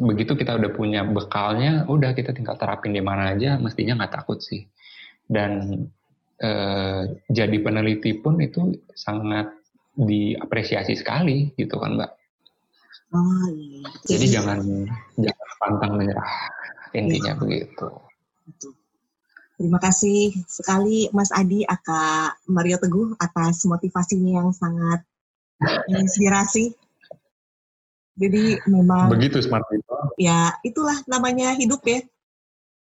begitu 0.00 0.32
kita 0.32 0.56
udah 0.56 0.70
punya 0.72 1.04
bekalnya, 1.04 1.84
udah 1.84 2.16
kita 2.16 2.32
tinggal 2.32 2.56
terapin 2.56 2.96
di 2.96 3.04
mana 3.04 3.36
aja, 3.36 3.60
mestinya 3.60 4.00
nggak 4.00 4.24
takut 4.24 4.40
sih. 4.40 4.64
Dan 5.26 5.84
uh, 6.42 7.02
jadi 7.30 7.56
peneliti 7.60 8.16
pun 8.18 8.38
itu 8.38 8.74
sangat 8.94 9.50
diapresiasi 9.96 10.94
sekali 10.94 11.50
gitu 11.56 11.80
kan 11.80 11.96
mbak. 11.96 12.12
Oh 13.14 13.48
iya. 13.48 13.86
Jadi, 14.04 14.26
jangan 14.28 14.60
jangan 15.16 15.50
pantang 15.62 15.92
menyerah 15.96 16.32
intinya 16.92 17.32
iya. 17.32 17.40
begitu. 17.40 17.88
Terima 19.56 19.80
kasih 19.80 20.36
sekali 20.44 21.08
Mas 21.16 21.32
Adi 21.32 21.64
Aka 21.64 22.36
Mario 22.44 22.76
Teguh 22.76 23.16
atas 23.16 23.64
motivasinya 23.64 24.44
yang 24.44 24.50
sangat 24.52 25.00
inspirasi. 26.02 26.76
Jadi 28.16 28.60
memang 28.68 29.12
begitu 29.12 29.40
smart 29.40 29.64
itu. 29.72 29.96
Ya 30.20 30.56
itulah 30.64 30.96
namanya 31.08 31.56
hidup 31.56 31.84
ya 31.84 32.04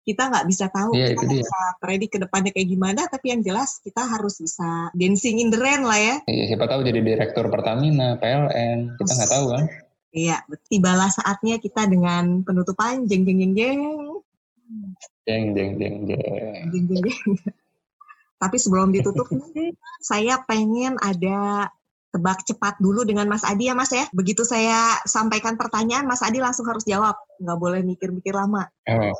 kita 0.06 0.30
nggak 0.30 0.46
bisa 0.46 0.70
tahu 0.70 0.94
yeah, 0.94 1.10
kita 1.18 1.26
bisa 1.26 1.60
predik 1.82 2.14
ke 2.14 2.18
depannya 2.22 2.54
kayak 2.54 2.70
gimana 2.70 3.10
tapi 3.10 3.34
yang 3.34 3.42
jelas 3.42 3.82
kita 3.82 4.06
harus 4.06 4.38
bisa 4.38 4.94
dancing 4.94 5.42
in 5.42 5.50
the 5.50 5.58
rain 5.58 5.82
lah 5.82 5.98
ya 5.98 6.16
iya 6.30 6.44
siapa 6.46 6.70
tahu 6.70 6.86
jadi 6.86 7.02
direktur 7.02 7.50
Pertamina 7.50 8.14
PLN 8.22 8.94
kita 9.02 9.12
nggak 9.18 9.32
tahu 9.34 9.46
kan 9.50 9.64
iya 10.14 10.46
tibalah 10.70 11.10
saatnya 11.10 11.58
kita 11.58 11.90
dengan 11.90 12.46
penutupan 12.46 13.10
jeng 13.10 13.26
jeng 13.26 13.42
jeng 13.42 13.52
jeng 13.58 13.78
jeng 15.26 15.44
jeng 15.58 15.70
jeng 15.74 15.94
jeng 16.06 16.22
jeng 16.70 16.84
jeng 16.86 17.02
jeng 17.02 17.20
tapi 18.38 18.56
sebelum 18.62 18.94
ditutup 18.94 19.26
saya 20.14 20.38
pengen 20.46 20.94
ada 21.02 21.66
tebak 22.14 22.48
cepat 22.48 22.80
dulu 22.80 23.04
dengan 23.04 23.28
Mas 23.28 23.44
Adi 23.44 23.68
ya 23.68 23.76
Mas 23.76 23.92
ya. 23.92 24.08
Begitu 24.08 24.40
saya 24.40 24.96
sampaikan 25.04 25.60
pertanyaan, 25.60 26.08
Mas 26.08 26.24
Adi 26.24 26.40
langsung 26.40 26.64
harus 26.64 26.84
jawab. 26.88 27.12
Nggak 27.36 27.58
boleh 27.60 27.80
mikir-mikir 27.84 28.32
lama. 28.32 28.64
Oh. 28.88 29.12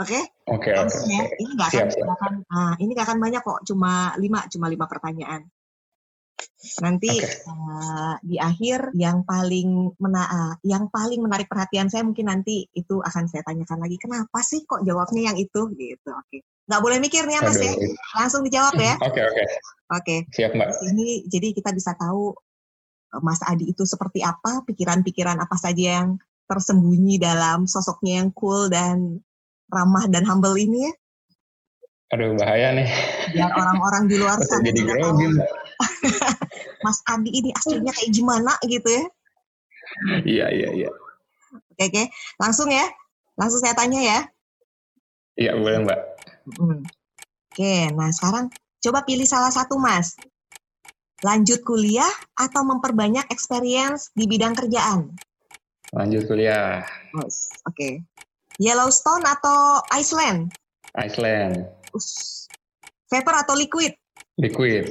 Oke? 0.00 0.20
Oke, 0.48 0.70
oke. 0.72 0.98
Ya. 1.10 1.28
Ini 1.36 1.50
nggak 1.52 1.68
akan, 1.68 1.88
siap, 1.92 2.08
akan 2.08 2.32
ah, 2.48 2.74
ini 2.80 2.90
nggak 2.96 3.06
akan 3.06 3.18
banyak 3.20 3.42
kok, 3.44 3.60
cuma 3.68 4.16
lima, 4.16 4.48
cuma 4.48 4.66
lima 4.72 4.86
pertanyaan. 4.88 5.44
Nanti 6.82 7.22
okay. 7.22 7.42
uh, 7.46 8.16
di 8.22 8.38
akhir 8.38 8.94
yang 8.98 9.22
paling 9.22 9.94
mena 9.98 10.24
uh, 10.26 10.54
yang 10.66 10.90
paling 10.90 11.22
menarik 11.22 11.46
perhatian 11.46 11.86
saya 11.86 12.02
mungkin 12.02 12.30
nanti 12.30 12.66
itu 12.74 12.98
akan 12.98 13.30
saya 13.30 13.46
tanyakan 13.46 13.78
lagi 13.82 13.98
kenapa 13.98 14.42
sih 14.42 14.66
kok 14.66 14.82
jawabnya 14.82 15.30
yang 15.30 15.36
itu 15.38 15.70
gitu. 15.74 16.10
Oke. 16.10 16.26
Okay. 16.26 16.40
Nggak 16.66 16.82
boleh 16.82 16.98
mikir 17.02 17.22
nih 17.26 17.34
ya 17.38 17.40
Mas 17.42 17.58
ya. 17.58 17.74
Langsung 18.14 18.42
dijawab 18.46 18.74
ya. 18.78 18.94
Oke, 19.02 19.20
oke. 19.22 19.34
Okay, 19.34 19.46
Oke. 19.92 20.16
Siap, 20.32 20.50
Mbak. 20.56 20.68
Ini 20.94 21.08
jadi 21.28 21.48
kita 21.52 21.70
bisa 21.76 21.92
tahu 21.98 22.32
Mas 23.20 23.44
Adi 23.44 23.68
itu 23.68 23.84
seperti 23.84 24.24
apa, 24.24 24.64
pikiran-pikiran 24.64 25.36
apa 25.36 25.56
saja 25.60 26.00
yang 26.00 26.16
tersembunyi 26.48 27.20
dalam 27.20 27.68
sosoknya 27.68 28.24
yang 28.24 28.30
cool 28.32 28.72
dan 28.72 29.20
ramah 29.72 30.04
dan 30.12 30.28
humble 30.28 30.54
ini 30.60 30.86
ya. 30.86 30.92
Aduh 32.12 32.36
bahaya 32.36 32.76
nih. 32.76 32.88
Biar 33.32 33.50
orang-orang 33.56 34.04
di 34.04 34.20
luar 34.20 34.36
sana 34.48 34.68
jadi 34.68 34.84
grogi. 34.84 35.26
Mas 36.84 37.00
Adi 37.08 37.30
ini 37.32 37.50
aslinya 37.56 37.92
kayak 37.96 38.10
gimana 38.12 38.52
gitu 38.68 38.84
ya. 38.84 39.04
Iya, 40.22 40.46
iya, 40.52 40.68
iya. 40.76 40.90
Oke, 41.72 41.88
oke. 41.88 42.04
Langsung 42.36 42.68
ya. 42.68 42.84
Langsung 43.40 43.64
saya 43.64 43.72
tanya 43.72 44.00
ya. 44.04 44.18
Iya, 45.40 45.56
boleh 45.56 45.88
Mbak. 45.88 46.00
Hmm. 46.60 46.84
Oke, 47.52 47.74
nah 47.96 48.12
sekarang 48.12 48.52
coba 48.84 49.04
pilih 49.08 49.24
salah 49.24 49.48
satu 49.48 49.80
Mas. 49.80 50.20
Lanjut 51.24 51.62
kuliah 51.64 52.10
atau 52.34 52.66
memperbanyak 52.66 53.30
experience 53.30 54.10
di 54.12 54.26
bidang 54.28 54.52
kerjaan? 54.58 55.16
Lanjut 55.94 56.28
kuliah. 56.28 56.82
Oke. 57.16 57.30
Okay. 57.72 57.92
Yellowstone 58.62 59.26
atau 59.26 59.82
Iceland? 59.90 60.54
Iceland. 60.94 61.66
Vapor 63.10 63.34
atau 63.42 63.58
liquid? 63.58 63.90
Liquid. 64.38 64.86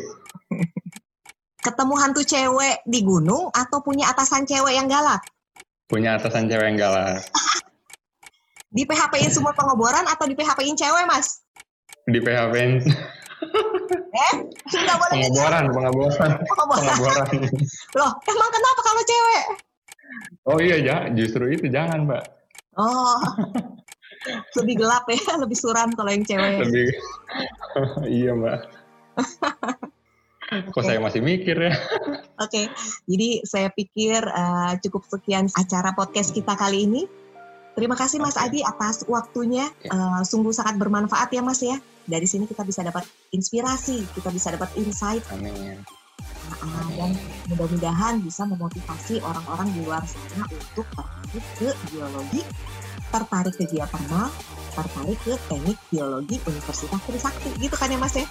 Ketemu 1.63 1.93
hantu 1.95 2.21
cewek 2.27 2.83
di 2.83 2.99
gunung 3.07 3.47
atau 3.55 3.79
punya 3.79 4.11
atasan 4.11 4.43
cewek 4.43 4.75
yang 4.75 4.91
galak? 4.91 5.23
Punya 5.87 6.19
atasan 6.19 6.51
cewek 6.51 6.75
yang 6.75 6.79
galak. 6.83 7.23
di 8.75 8.83
PHP-in 8.83 9.31
semua 9.31 9.55
pengeboran 9.55 10.03
atau 10.03 10.27
di 10.27 10.35
PHP-in 10.35 10.75
cewek, 10.75 11.07
Mas? 11.07 11.39
Di 12.11 12.19
PHP-in. 12.19 12.83
eh? 14.11 14.33
Enggak 14.67 14.97
boleh 14.99 15.15
pengeboran, 15.15 15.63
pengeboran. 15.71 16.31
Pengeboran. 16.43 17.27
Loh, 17.95 18.11
emang 18.19 18.49
kenapa 18.51 18.79
kalau 18.83 19.01
cewek? 19.07 19.43
Oh 20.49 20.59
iya, 20.59 20.77
ya, 20.81 20.97
justru 21.15 21.47
itu 21.55 21.71
jangan, 21.71 22.03
Mbak. 22.09 22.40
Oh. 22.79 23.19
lebih 24.61 24.75
gelap 24.85 25.05
ya, 25.09 25.21
lebih 25.43 25.57
suram 25.57 25.89
kalau 25.97 26.11
yang 26.13 26.25
cewek. 26.25 26.61
Lebih. 26.61 26.89
iya, 28.21 28.31
Mbak. 28.37 28.59
Kok 30.51 30.83
okay. 30.83 30.83
saya 30.83 30.99
masih 30.99 31.23
mikir 31.23 31.55
ya? 31.55 31.71
Oke, 31.71 32.27
okay. 32.43 32.65
jadi 33.07 33.29
saya 33.47 33.69
pikir 33.71 34.19
uh, 34.19 34.75
cukup 34.83 35.07
sekian 35.07 35.47
acara 35.55 35.95
podcast 35.95 36.35
kita 36.35 36.59
kali 36.59 36.83
ini. 36.83 37.03
Terima 37.71 37.95
kasih 37.95 38.19
Mas 38.19 38.35
Adi 38.35 38.59
atas 38.59 39.07
waktunya. 39.07 39.71
Uh, 39.87 40.19
sungguh 40.27 40.51
sangat 40.51 40.75
bermanfaat 40.75 41.31
ya 41.31 41.39
Mas 41.39 41.63
ya. 41.63 41.79
Dari 42.03 42.27
sini 42.27 42.51
kita 42.51 42.67
bisa 42.67 42.83
dapat 42.83 43.07
inspirasi, 43.31 44.03
kita 44.11 44.27
bisa 44.27 44.51
dapat 44.51 44.75
insight. 44.75 45.23
Amin. 45.31 45.79
Uh, 46.59 46.87
dan 46.99 47.11
mudah-mudahan 47.47 48.19
bisa 48.19 48.43
memotivasi 48.43 49.23
orang-orang 49.23 49.71
di 49.71 49.79
luar 49.87 50.03
sana 50.03 50.45
untuk 50.51 50.85
tertarik 50.91 51.45
ke 51.55 51.69
biologi, 51.93 52.41
tertarik 53.07 53.55
ke 53.55 53.65
geothermal, 53.71 54.27
tertarik 54.75 55.19
ke 55.23 55.33
teknik 55.47 55.77
biologi 55.87 56.35
Universitas 56.43 57.01
Trisakti. 57.07 57.49
Gitu 57.55 57.75
kan 57.79 57.87
ya 57.87 57.99
Mas 57.99 58.15
ya? 58.19 58.27